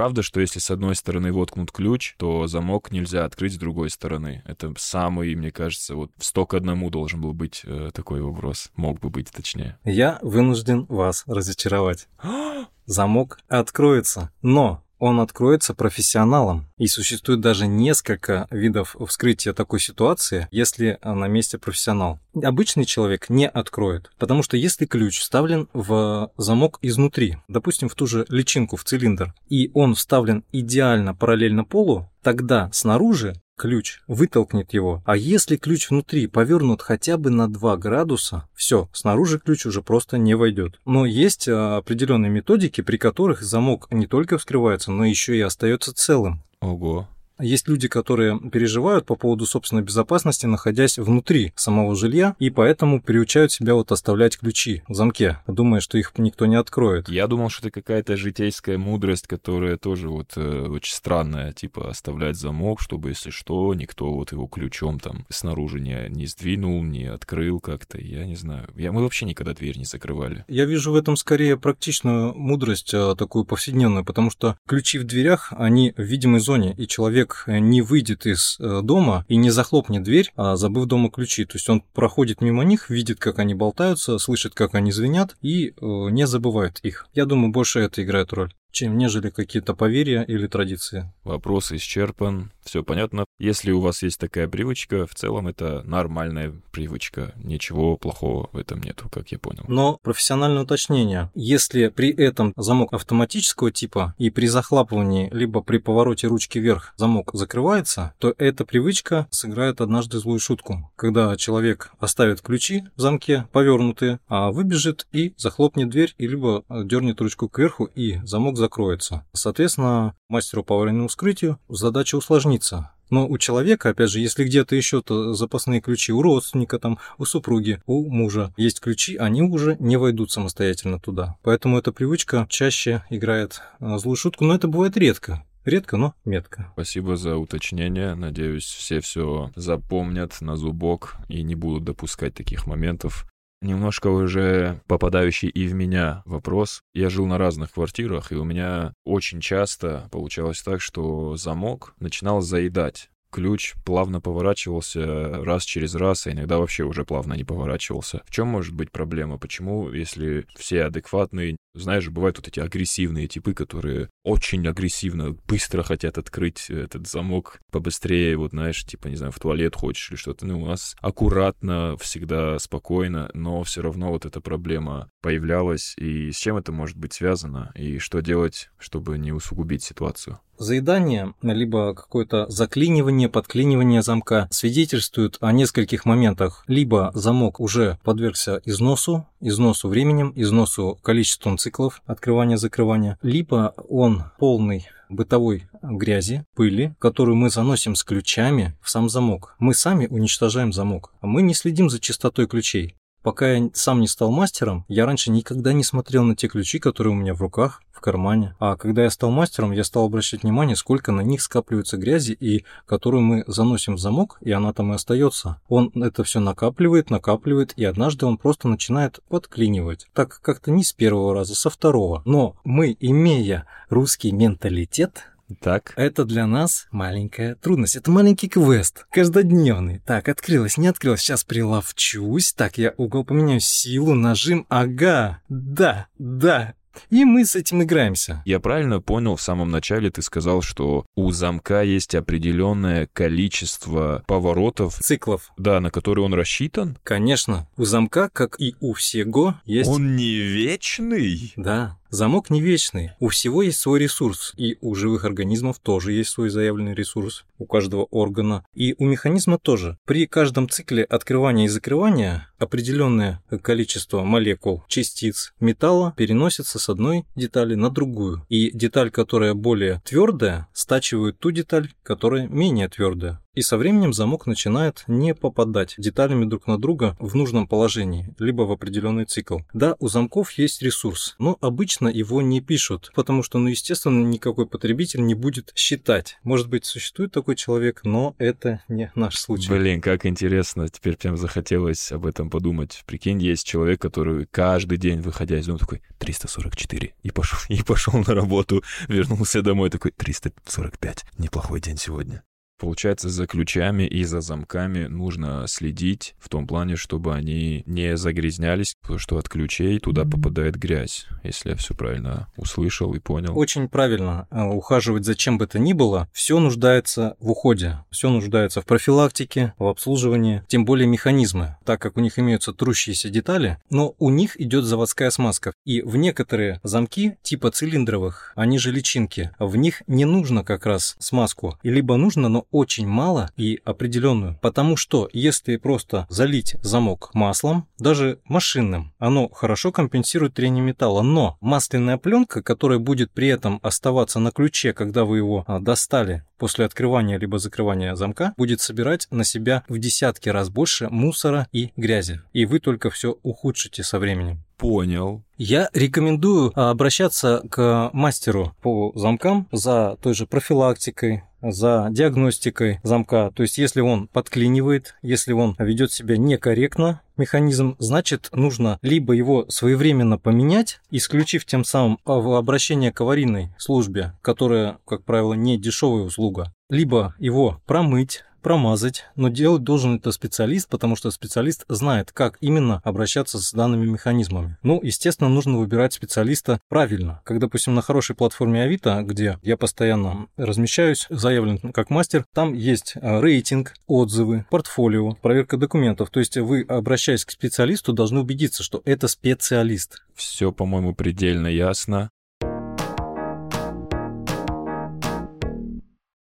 Правда, 0.00 0.22
что 0.22 0.40
если 0.40 0.60
с 0.60 0.70
одной 0.70 0.96
стороны 0.96 1.30
воткнут 1.30 1.72
ключ, 1.72 2.14
то 2.16 2.46
замок 2.46 2.90
нельзя 2.90 3.26
открыть 3.26 3.52
с 3.52 3.58
другой 3.58 3.90
стороны. 3.90 4.42
Это 4.46 4.72
самый, 4.78 5.34
мне 5.34 5.50
кажется, 5.50 5.94
вот 5.94 6.10
в 6.16 6.24
сто 6.24 6.46
к 6.46 6.54
одному 6.54 6.88
должен 6.88 7.20
был 7.20 7.34
быть 7.34 7.60
э, 7.66 7.90
такой 7.92 8.22
вопрос. 8.22 8.70
Мог 8.76 8.98
бы 8.98 9.10
быть, 9.10 9.30
точнее. 9.30 9.78
Я 9.84 10.18
вынужден 10.22 10.86
вас 10.88 11.24
разочаровать. 11.26 12.08
Замок 12.86 13.40
откроется, 13.46 14.30
но 14.40 14.82
он 15.00 15.18
откроется 15.18 15.74
профессионалам. 15.74 16.68
И 16.78 16.86
существует 16.86 17.40
даже 17.40 17.66
несколько 17.66 18.46
видов 18.50 18.94
вскрытия 19.08 19.52
такой 19.52 19.80
ситуации, 19.80 20.46
если 20.52 20.98
на 21.02 21.26
месте 21.26 21.58
профессионал. 21.58 22.20
Обычный 22.34 22.84
человек 22.84 23.28
не 23.28 23.48
откроет, 23.48 24.12
потому 24.18 24.44
что 24.44 24.56
если 24.56 24.86
ключ 24.86 25.18
вставлен 25.18 25.68
в 25.72 26.30
замок 26.36 26.78
изнутри, 26.82 27.38
допустим, 27.48 27.88
в 27.88 27.94
ту 27.94 28.06
же 28.06 28.24
личинку, 28.28 28.76
в 28.76 28.84
цилиндр, 28.84 29.34
и 29.48 29.70
он 29.74 29.94
вставлен 29.94 30.44
идеально 30.52 31.14
параллельно 31.14 31.64
полу, 31.64 32.08
тогда 32.22 32.70
снаружи 32.72 33.34
ключ 33.60 34.00
вытолкнет 34.06 34.72
его. 34.72 35.02
А 35.04 35.18
если 35.18 35.56
ключ 35.56 35.90
внутри 35.90 36.26
повернут 36.26 36.80
хотя 36.80 37.18
бы 37.18 37.28
на 37.28 37.46
2 37.46 37.76
градуса, 37.76 38.48
все, 38.54 38.88
снаружи 38.94 39.38
ключ 39.38 39.66
уже 39.66 39.82
просто 39.82 40.16
не 40.16 40.34
войдет. 40.34 40.80
Но 40.86 41.04
есть 41.04 41.46
а, 41.46 41.76
определенные 41.76 42.30
методики, 42.30 42.80
при 42.80 42.96
которых 42.96 43.42
замок 43.42 43.86
не 43.90 44.06
только 44.06 44.38
вскрывается, 44.38 44.90
но 44.92 45.04
еще 45.04 45.36
и 45.36 45.42
остается 45.42 45.94
целым. 45.94 46.42
Ого. 46.62 47.06
Есть 47.40 47.68
люди, 47.68 47.88
которые 47.88 48.38
переживают 48.38 49.06
по 49.06 49.16
поводу 49.16 49.46
собственной 49.46 49.82
безопасности, 49.82 50.46
находясь 50.46 50.98
внутри 50.98 51.52
самого 51.56 51.96
жилья, 51.96 52.34
и 52.38 52.50
поэтому 52.50 53.00
приучают 53.00 53.52
себя 53.52 53.74
вот 53.74 53.92
оставлять 53.92 54.38
ключи 54.38 54.82
в 54.88 54.94
замке, 54.94 55.38
думая, 55.46 55.80
что 55.80 55.98
их 55.98 56.12
никто 56.18 56.46
не 56.46 56.56
откроет. 56.56 57.08
Я 57.08 57.26
думал, 57.26 57.50
что 57.50 57.68
это 57.68 57.80
какая-то 57.80 58.16
житейская 58.16 58.78
мудрость, 58.78 59.26
которая 59.26 59.76
тоже 59.76 60.08
вот 60.08 60.32
э, 60.36 60.66
очень 60.68 60.94
странная, 60.94 61.52
типа 61.52 61.90
оставлять 61.90 62.36
замок, 62.36 62.80
чтобы, 62.80 63.10
если 63.10 63.30
что, 63.30 63.72
никто 63.74 64.12
вот 64.12 64.32
его 64.32 64.46
ключом 64.46 64.98
там 64.98 65.26
снаружи 65.28 65.80
не, 65.80 66.08
не 66.08 66.26
сдвинул, 66.26 66.82
не 66.82 67.06
открыл 67.06 67.60
как-то, 67.60 67.98
я 67.98 68.24
не 68.24 68.36
знаю. 68.36 68.68
Я, 68.76 68.92
мы 68.92 69.02
вообще 69.02 69.26
никогда 69.26 69.54
дверь 69.54 69.78
не 69.78 69.84
закрывали. 69.84 70.44
Я 70.48 70.64
вижу 70.64 70.92
в 70.92 70.96
этом 70.96 71.16
скорее 71.16 71.56
практичную 71.56 72.34
мудрость, 72.34 72.92
а, 72.94 73.14
такую 73.14 73.44
повседневную, 73.44 74.04
потому 74.04 74.30
что 74.30 74.56
ключи 74.66 74.98
в 74.98 75.04
дверях, 75.04 75.52
они 75.56 75.92
в 75.96 76.02
видимой 76.02 76.40
зоне, 76.40 76.74
и 76.76 76.86
человек 76.86 77.29
человек 77.30 77.44
не 77.46 77.82
выйдет 77.82 78.26
из 78.26 78.56
э, 78.58 78.80
дома 78.82 79.24
и 79.28 79.36
не 79.36 79.50
захлопнет 79.50 80.02
дверь, 80.02 80.32
а 80.36 80.56
забыв 80.56 80.86
дома 80.86 81.10
ключи. 81.10 81.44
То 81.44 81.56
есть 81.56 81.68
он 81.68 81.82
проходит 81.92 82.40
мимо 82.40 82.64
них, 82.64 82.90
видит, 82.90 83.18
как 83.18 83.38
они 83.38 83.54
болтаются, 83.54 84.18
слышит, 84.18 84.54
как 84.54 84.74
они 84.74 84.92
звенят 84.92 85.36
и 85.42 85.68
э, 85.68 85.72
не 85.80 86.26
забывает 86.26 86.80
их. 86.80 87.06
Я 87.14 87.26
думаю, 87.26 87.52
больше 87.52 87.80
это 87.80 88.02
играет 88.02 88.32
роль 88.32 88.52
чем 88.70 88.98
нежели 88.98 89.30
какие-то 89.30 89.74
поверья 89.74 90.22
или 90.22 90.46
традиции. 90.46 91.12
Вопрос 91.24 91.72
исчерпан, 91.72 92.52
все 92.62 92.82
понятно. 92.82 93.24
Если 93.38 93.72
у 93.72 93.80
вас 93.80 94.02
есть 94.02 94.20
такая 94.20 94.48
привычка, 94.48 95.06
в 95.06 95.14
целом 95.14 95.48
это 95.48 95.82
нормальная 95.84 96.54
привычка, 96.72 97.32
ничего 97.36 97.96
плохого 97.96 98.48
в 98.52 98.56
этом 98.56 98.80
нету, 98.82 99.08
как 99.10 99.32
я 99.32 99.38
понял. 99.38 99.64
Но 99.66 99.98
профессиональное 100.02 100.62
уточнение. 100.62 101.30
Если 101.34 101.88
при 101.88 102.10
этом 102.12 102.52
замок 102.56 102.92
автоматического 102.92 103.72
типа 103.72 104.14
и 104.18 104.30
при 104.30 104.46
захлапывании, 104.46 105.30
либо 105.32 105.62
при 105.62 105.78
повороте 105.78 106.26
ручки 106.26 106.58
вверх 106.58 106.94
замок 106.96 107.30
закрывается, 107.32 108.14
то 108.18 108.34
эта 108.38 108.64
привычка 108.64 109.26
сыграет 109.30 109.80
однажды 109.80 110.18
злую 110.18 110.38
шутку. 110.38 110.90
Когда 110.96 111.36
человек 111.36 111.92
оставит 111.98 112.40
ключи 112.42 112.84
в 112.94 113.00
замке 113.00 113.48
повернутые, 113.52 114.20
а 114.28 114.52
выбежит 114.52 115.06
и 115.12 115.34
захлопнет 115.36 115.88
дверь, 115.88 116.14
и 116.18 116.28
либо 116.28 116.64
дернет 116.68 117.20
ручку 117.20 117.48
кверху, 117.48 117.84
и 117.84 118.20
замок 118.24 118.56
закроется. 118.60 119.24
Соответственно, 119.32 120.14
мастеру 120.28 120.62
по 120.62 120.76
аварийному 120.76 121.08
вскрытию 121.08 121.58
задача 121.68 122.16
усложнится. 122.16 122.92
Но 123.10 123.26
у 123.26 123.38
человека, 123.38 123.88
опять 123.88 124.10
же, 124.10 124.20
если 124.20 124.44
где-то 124.44 124.76
еще 124.76 125.02
то 125.02 125.34
запасные 125.34 125.80
ключи 125.80 126.12
у 126.12 126.22
родственника, 126.22 126.78
там, 126.78 126.98
у 127.18 127.24
супруги, 127.24 127.82
у 127.86 128.08
мужа 128.08 128.54
есть 128.56 128.80
ключи, 128.80 129.16
они 129.16 129.42
уже 129.42 129.76
не 129.80 129.96
войдут 129.96 130.30
самостоятельно 130.30 131.00
туда. 131.00 131.36
Поэтому 131.42 131.76
эта 131.76 131.90
привычка 131.92 132.46
чаще 132.48 133.02
играет 133.10 133.62
э, 133.80 133.98
злую 133.98 134.16
шутку, 134.16 134.44
но 134.44 134.54
это 134.54 134.68
бывает 134.68 134.96
редко. 134.96 135.44
Редко, 135.64 135.98
но 135.98 136.14
метко. 136.24 136.70
Спасибо 136.72 137.16
за 137.16 137.36
уточнение. 137.36 138.14
Надеюсь, 138.14 138.64
все 138.64 139.00
все 139.00 139.50
запомнят 139.56 140.40
на 140.40 140.56
зубок 140.56 141.16
и 141.28 141.42
не 141.42 141.54
будут 141.54 141.84
допускать 141.84 142.34
таких 142.34 142.66
моментов 142.66 143.26
немножко 143.60 144.08
уже 144.08 144.80
попадающий 144.86 145.48
и 145.48 145.66
в 145.66 145.74
меня 145.74 146.22
вопрос. 146.24 146.82
Я 146.94 147.10
жил 147.10 147.26
на 147.26 147.38
разных 147.38 147.72
квартирах, 147.72 148.32
и 148.32 148.36
у 148.36 148.44
меня 148.44 148.94
очень 149.04 149.40
часто 149.40 150.08
получалось 150.10 150.62
так, 150.62 150.80
что 150.80 151.36
замок 151.36 151.94
начинал 151.98 152.40
заедать 152.40 153.09
ключ 153.30 153.74
плавно 153.84 154.20
поворачивался 154.20 155.44
раз 155.44 155.64
через 155.64 155.94
раз, 155.94 156.26
а 156.26 156.32
иногда 156.32 156.58
вообще 156.58 156.84
уже 156.84 157.04
плавно 157.04 157.34
не 157.34 157.44
поворачивался. 157.44 158.22
В 158.26 158.30
чем 158.30 158.48
может 158.48 158.74
быть 158.74 158.90
проблема? 158.90 159.38
Почему, 159.38 159.90
если 159.90 160.46
все 160.56 160.84
адекватные, 160.84 161.56
знаешь, 161.74 162.08
бывают 162.08 162.38
вот 162.38 162.48
эти 162.48 162.60
агрессивные 162.60 163.28
типы, 163.28 163.54
которые 163.54 164.08
очень 164.24 164.66
агрессивно, 164.66 165.36
быстро 165.46 165.82
хотят 165.82 166.18
открыть 166.18 166.68
этот 166.68 167.06
замок 167.06 167.60
побыстрее, 167.70 168.36
вот 168.36 168.50
знаешь, 168.50 168.84
типа, 168.84 169.08
не 169.08 169.16
знаю, 169.16 169.32
в 169.32 169.38
туалет 169.38 169.76
хочешь 169.76 170.10
или 170.10 170.16
что-то. 170.16 170.46
Ну, 170.46 170.62
у 170.62 170.66
нас 170.66 170.96
аккуратно, 171.00 171.96
всегда 171.98 172.58
спокойно, 172.58 173.30
но 173.34 173.62
все 173.62 173.82
равно 173.82 174.10
вот 174.10 174.26
эта 174.26 174.40
проблема 174.40 175.10
появлялась. 175.22 175.94
И 175.96 176.32
с 176.32 176.36
чем 176.36 176.56
это 176.56 176.72
может 176.72 176.96
быть 176.96 177.12
связано? 177.12 177.70
И 177.74 177.98
что 177.98 178.20
делать, 178.20 178.70
чтобы 178.78 179.18
не 179.18 179.32
усугубить 179.32 179.82
ситуацию? 179.82 180.40
Заедание, 180.60 181.32
либо 181.40 181.94
какое-то 181.94 182.46
заклинивание, 182.50 183.30
подклинивание 183.30 184.02
замка 184.02 184.46
свидетельствует 184.50 185.38
о 185.40 185.52
нескольких 185.52 186.04
моментах. 186.04 186.64
Либо 186.66 187.10
замок 187.14 187.60
уже 187.60 187.98
подвергся 188.04 188.60
износу, 188.66 189.26
износу 189.40 189.88
временем, 189.88 190.34
износу 190.36 190.98
количеством 191.02 191.56
циклов 191.56 192.02
открывания-закрывания, 192.04 193.16
либо 193.22 193.72
он 193.88 194.24
полный 194.38 194.86
бытовой 195.08 195.66
грязи, 195.80 196.44
пыли, 196.54 196.94
которую 196.98 197.36
мы 197.36 197.48
заносим 197.48 197.94
с 197.94 198.04
ключами 198.04 198.76
в 198.82 198.90
сам 198.90 199.08
замок. 199.08 199.56
Мы 199.58 199.72
сами 199.72 200.08
уничтожаем 200.08 200.74
замок, 200.74 201.14
а 201.22 201.26
мы 201.26 201.40
не 201.40 201.54
следим 201.54 201.88
за 201.88 202.00
чистотой 202.00 202.46
ключей. 202.46 202.96
Пока 203.22 203.52
я 203.52 203.70
сам 203.74 204.00
не 204.00 204.08
стал 204.08 204.30
мастером, 204.30 204.84
я 204.88 205.04
раньше 205.04 205.30
никогда 205.30 205.74
не 205.74 205.84
смотрел 205.84 206.24
на 206.24 206.34
те 206.34 206.48
ключи, 206.48 206.78
которые 206.78 207.12
у 207.12 207.16
меня 207.16 207.34
в 207.34 207.42
руках, 207.42 207.82
в 207.92 208.00
кармане. 208.00 208.54
А 208.58 208.76
когда 208.76 209.02
я 209.02 209.10
стал 209.10 209.30
мастером, 209.30 209.72
я 209.72 209.84
стал 209.84 210.06
обращать 210.06 210.42
внимание, 210.42 210.74
сколько 210.74 211.12
на 211.12 211.20
них 211.20 211.42
скапливается 211.42 211.98
грязи, 211.98 212.32
и 212.32 212.64
которую 212.86 213.22
мы 213.22 213.44
заносим 213.46 213.96
в 213.96 213.98
замок, 213.98 214.38
и 214.40 214.50
она 214.52 214.72
там 214.72 214.92
и 214.92 214.94
остается. 214.94 215.60
Он 215.68 215.92
это 215.94 216.24
все 216.24 216.40
накапливает, 216.40 217.10
накапливает, 217.10 217.74
и 217.76 217.84
однажды 217.84 218.24
он 218.24 218.38
просто 218.38 218.68
начинает 218.68 219.20
подклинивать. 219.28 220.06
Так 220.14 220.40
как-то 220.40 220.70
не 220.70 220.82
с 220.82 220.94
первого 220.94 221.34
раза, 221.34 221.54
со 221.54 221.68
второго. 221.68 222.22
Но 222.24 222.56
мы, 222.64 222.96
имея 223.00 223.66
русский 223.90 224.32
менталитет, 224.32 225.26
так. 225.60 225.92
Это 225.96 226.24
для 226.24 226.46
нас 226.46 226.86
маленькая 226.90 227.54
трудность. 227.54 227.96
Это 227.96 228.10
маленький 228.10 228.48
квест, 228.48 229.06
каждодневный. 229.10 230.00
Так, 230.06 230.28
открылось, 230.28 230.78
не 230.78 230.88
открылось. 230.88 231.20
Сейчас 231.20 231.44
приловчусь. 231.44 232.52
Так, 232.52 232.78
я 232.78 232.94
угол 232.96 233.24
поменяю 233.24 233.60
силу, 233.60 234.14
нажим. 234.14 234.66
Ага, 234.68 235.40
да, 235.48 236.08
да, 236.18 236.74
и 237.08 237.24
мы 237.24 237.44
с 237.44 237.56
этим 237.56 237.82
играемся. 237.82 238.42
Я 238.44 238.60
правильно 238.60 239.00
понял, 239.00 239.36
в 239.36 239.42
самом 239.42 239.70
начале 239.70 240.10
ты 240.10 240.22
сказал, 240.22 240.62
что 240.62 241.06
у 241.14 241.30
замка 241.30 241.82
есть 241.82 242.14
определенное 242.14 243.08
количество 243.12 244.24
поворотов. 244.26 244.98
Циклов. 244.98 245.52
Да, 245.56 245.80
на 245.80 245.90
которые 245.90 246.24
он 246.24 246.34
рассчитан? 246.34 246.98
Конечно. 247.02 247.68
У 247.76 247.84
замка, 247.84 248.28
как 248.28 248.60
и 248.60 248.74
у 248.80 248.94
всего, 248.94 249.56
есть... 249.64 249.88
Он 249.88 250.16
не 250.16 250.34
вечный? 250.36 251.52
Да. 251.56 251.96
Замок 252.10 252.50
не 252.50 252.60
вечный, 252.60 253.12
у 253.20 253.28
всего 253.28 253.62
есть 253.62 253.78
свой 253.78 254.00
ресурс, 254.00 254.52
и 254.56 254.76
у 254.80 254.96
живых 254.96 255.24
организмов 255.24 255.78
тоже 255.78 256.12
есть 256.12 256.30
свой 256.30 256.50
заявленный 256.50 256.92
ресурс, 256.92 257.44
у 257.56 257.66
каждого 257.66 258.02
органа, 258.10 258.64
и 258.74 258.96
у 258.98 259.04
механизма 259.04 259.58
тоже. 259.58 259.96
При 260.06 260.26
каждом 260.26 260.68
цикле 260.68 261.04
открывания 261.04 261.66
и 261.66 261.68
закрывания 261.68 262.48
определенное 262.58 263.40
количество 263.62 264.24
молекул, 264.24 264.82
частиц 264.88 265.52
металла 265.60 266.12
переносится 266.16 266.80
с 266.80 266.88
одной 266.88 267.26
детали 267.36 267.76
на 267.76 267.90
другую, 267.90 268.44
и 268.48 268.72
деталь, 268.76 269.12
которая 269.12 269.54
более 269.54 270.02
твердая, 270.04 270.66
стачивает 270.72 271.38
ту 271.38 271.52
деталь, 271.52 271.92
которая 272.02 272.48
менее 272.48 272.88
твердая. 272.88 273.40
И 273.52 273.62
со 273.62 273.76
временем 273.76 274.12
замок 274.12 274.46
начинает 274.46 275.02
не 275.08 275.34
попадать 275.34 275.94
деталями 275.98 276.44
друг 276.44 276.68
на 276.68 276.78
друга 276.78 277.16
в 277.18 277.34
нужном 277.34 277.66
положении, 277.66 278.32
либо 278.38 278.62
в 278.62 278.70
определенный 278.70 279.24
цикл. 279.24 279.58
Да, 279.74 279.96
у 279.98 280.06
замков 280.06 280.52
есть 280.52 280.82
ресурс, 280.82 281.34
но 281.40 281.58
обычно 281.60 282.06
его 282.06 282.42
не 282.42 282.60
пишут, 282.60 283.10
потому 283.12 283.42
что, 283.42 283.58
ну, 283.58 283.66
естественно, 283.66 284.24
никакой 284.24 284.66
потребитель 284.66 285.26
не 285.26 285.34
будет 285.34 285.72
считать. 285.74 286.38
Может 286.44 286.68
быть, 286.68 286.84
существует 286.84 287.32
такой 287.32 287.56
человек, 287.56 288.02
но 288.04 288.36
это 288.38 288.84
не 288.86 289.10
наш 289.16 289.36
случай. 289.36 289.68
Блин, 289.68 290.00
как 290.00 290.26
интересно, 290.26 290.88
теперь 290.88 291.16
прям 291.16 291.36
захотелось 291.36 292.12
об 292.12 292.26
этом 292.26 292.50
подумать. 292.50 293.02
Прикинь, 293.04 293.42
есть 293.42 293.66
человек, 293.66 294.00
который 294.00 294.46
каждый 294.46 294.96
день, 294.96 295.22
выходя 295.22 295.58
из 295.58 295.66
дома, 295.66 295.80
такой 295.80 296.02
344, 296.18 297.14
и 297.20 297.30
пошел, 297.32 297.58
и 297.68 297.82
пошел 297.82 298.14
на 298.14 298.32
работу, 298.32 298.84
вернулся 299.08 299.60
домой, 299.60 299.90
такой 299.90 300.12
345, 300.12 301.24
неплохой 301.36 301.80
день 301.80 301.96
сегодня. 301.96 302.44
Получается, 302.80 303.28
за 303.28 303.46
ключами 303.46 304.04
и 304.04 304.24
за 304.24 304.40
замками 304.40 305.04
нужно 305.04 305.66
следить 305.68 306.34
в 306.38 306.48
том 306.48 306.66
плане, 306.66 306.96
чтобы 306.96 307.34
они 307.34 307.82
не 307.84 308.16
загрязнялись, 308.16 308.96
потому 309.02 309.18
что 309.18 309.36
от 309.36 309.50
ключей 309.50 309.98
туда 309.98 310.24
попадает 310.24 310.76
грязь, 310.76 311.26
если 311.44 311.70
я 311.70 311.76
все 311.76 311.94
правильно 311.94 312.48
услышал 312.56 313.12
и 313.12 313.18
понял. 313.18 313.56
Очень 313.58 313.86
правильно. 313.88 314.48
Э, 314.50 314.64
ухаживать 314.64 315.26
за 315.26 315.34
чем 315.34 315.58
бы 315.58 315.66
то 315.66 315.78
ни 315.78 315.92
было, 315.92 316.26
все 316.32 316.58
нуждается 316.58 317.36
в 317.38 317.50
уходе, 317.50 317.98
все 318.10 318.30
нуждается 318.30 318.80
в 318.80 318.86
профилактике, 318.86 319.74
в 319.78 319.86
обслуживании, 319.86 320.62
тем 320.66 320.86
более 320.86 321.06
механизмы, 321.06 321.76
так 321.84 322.00
как 322.00 322.16
у 322.16 322.20
них 322.20 322.38
имеются 322.38 322.72
трущиеся 322.72 323.28
детали, 323.28 323.76
но 323.90 324.14
у 324.18 324.30
них 324.30 324.58
идет 324.58 324.84
заводская 324.84 325.28
смазка. 325.28 325.74
И 325.84 326.00
в 326.00 326.16
некоторые 326.16 326.80
замки 326.82 327.36
типа 327.42 327.70
цилиндровых, 327.70 328.54
они 328.56 328.78
же 328.78 328.90
личинки, 328.90 329.50
в 329.58 329.76
них 329.76 330.02
не 330.06 330.24
нужно 330.24 330.64
как 330.64 330.86
раз 330.86 331.16
смазку, 331.18 331.78
либо 331.82 332.16
нужно, 332.16 332.48
но 332.48 332.66
очень 332.70 333.06
мало 333.06 333.50
и 333.56 333.80
определенную, 333.84 334.58
потому 334.60 334.96
что 334.96 335.28
если 335.32 335.76
просто 335.76 336.26
залить 336.28 336.76
замок 336.82 337.30
маслом, 337.34 337.88
даже 337.98 338.38
машинным, 338.44 339.12
оно 339.18 339.48
хорошо 339.48 339.92
компенсирует 339.92 340.54
трение 340.54 340.82
металла, 340.82 341.22
но 341.22 341.56
масляная 341.60 342.18
пленка, 342.18 342.62
которая 342.62 342.98
будет 342.98 343.30
при 343.32 343.48
этом 343.48 343.80
оставаться 343.82 344.38
на 344.38 344.50
ключе, 344.50 344.92
когда 344.92 345.24
вы 345.24 345.38
его 345.38 345.64
а, 345.66 345.78
достали 345.78 346.44
после 346.58 346.84
открывания 346.84 347.38
либо 347.38 347.58
закрывания 347.58 348.14
замка, 348.14 348.52
будет 348.56 348.80
собирать 348.80 349.26
на 349.30 349.44
себя 349.44 349.84
в 349.88 349.98
десятки 349.98 350.48
раз 350.48 350.68
больше 350.68 351.08
мусора 351.08 351.66
и 351.72 351.92
грязи, 351.96 352.40
и 352.52 352.66
вы 352.66 352.80
только 352.80 353.10
все 353.10 353.36
ухудшите 353.42 354.02
со 354.02 354.18
временем. 354.18 354.62
Понял. 354.76 355.42
Я 355.58 355.90
рекомендую 355.92 356.72
а, 356.74 356.90
обращаться 356.90 357.62
к 357.70 358.10
мастеру 358.14 358.74
по 358.80 359.12
замкам 359.14 359.68
за 359.72 360.16
той 360.22 360.32
же 360.32 360.46
профилактикой, 360.46 361.44
за 361.62 362.08
диагностикой 362.10 363.00
замка. 363.02 363.50
То 363.54 363.62
есть, 363.62 363.78
если 363.78 364.00
он 364.00 364.28
подклинивает, 364.28 365.14
если 365.22 365.52
он 365.52 365.76
ведет 365.78 366.12
себя 366.12 366.36
некорректно, 366.36 367.20
механизм, 367.36 367.96
значит, 367.98 368.50
нужно 368.52 368.98
либо 369.02 369.32
его 369.32 369.66
своевременно 369.68 370.38
поменять, 370.38 371.00
исключив 371.10 371.64
тем 371.64 371.84
самым 371.84 372.18
обращение 372.24 373.12
к 373.12 373.20
аварийной 373.20 373.70
службе, 373.78 374.34
которая, 374.42 374.98
как 375.06 375.24
правило, 375.24 375.54
не 375.54 375.78
дешевая 375.78 376.24
услуга, 376.24 376.72
либо 376.88 377.34
его 377.38 377.80
промыть, 377.86 378.44
промазать, 378.60 379.24
но 379.36 379.48
делать 379.48 379.82
должен 379.82 380.16
это 380.16 380.32
специалист, 380.32 380.88
потому 380.88 381.16
что 381.16 381.30
специалист 381.30 381.84
знает, 381.88 382.32
как 382.32 382.58
именно 382.60 383.00
обращаться 383.04 383.58
с 383.58 383.72
данными 383.72 384.06
механизмами. 384.06 384.76
Ну, 384.82 385.00
естественно, 385.02 385.48
нужно 385.48 385.78
выбирать 385.78 386.12
специалиста 386.12 386.80
правильно. 386.88 387.40
Как, 387.44 387.58
допустим, 387.58 387.94
на 387.94 388.02
хорошей 388.02 388.36
платформе 388.36 388.82
Авито, 388.82 389.22
где 389.22 389.58
я 389.62 389.76
постоянно 389.76 390.46
размещаюсь, 390.56 391.26
заявлен 391.30 391.78
как 391.92 392.10
мастер, 392.10 392.44
там 392.54 392.74
есть 392.74 393.14
э, 393.16 393.40
рейтинг, 393.40 393.94
отзывы, 394.06 394.66
портфолио, 394.70 395.32
проверка 395.32 395.76
документов. 395.76 396.30
То 396.30 396.40
есть 396.40 396.56
вы, 396.56 396.82
обращаясь 396.88 397.44
к 397.44 397.50
специалисту, 397.50 398.12
должны 398.12 398.40
убедиться, 398.40 398.82
что 398.82 399.02
это 399.04 399.28
специалист. 399.28 400.22
Все, 400.34 400.72
по-моему, 400.72 401.14
предельно 401.14 401.66
ясно. 401.66 402.30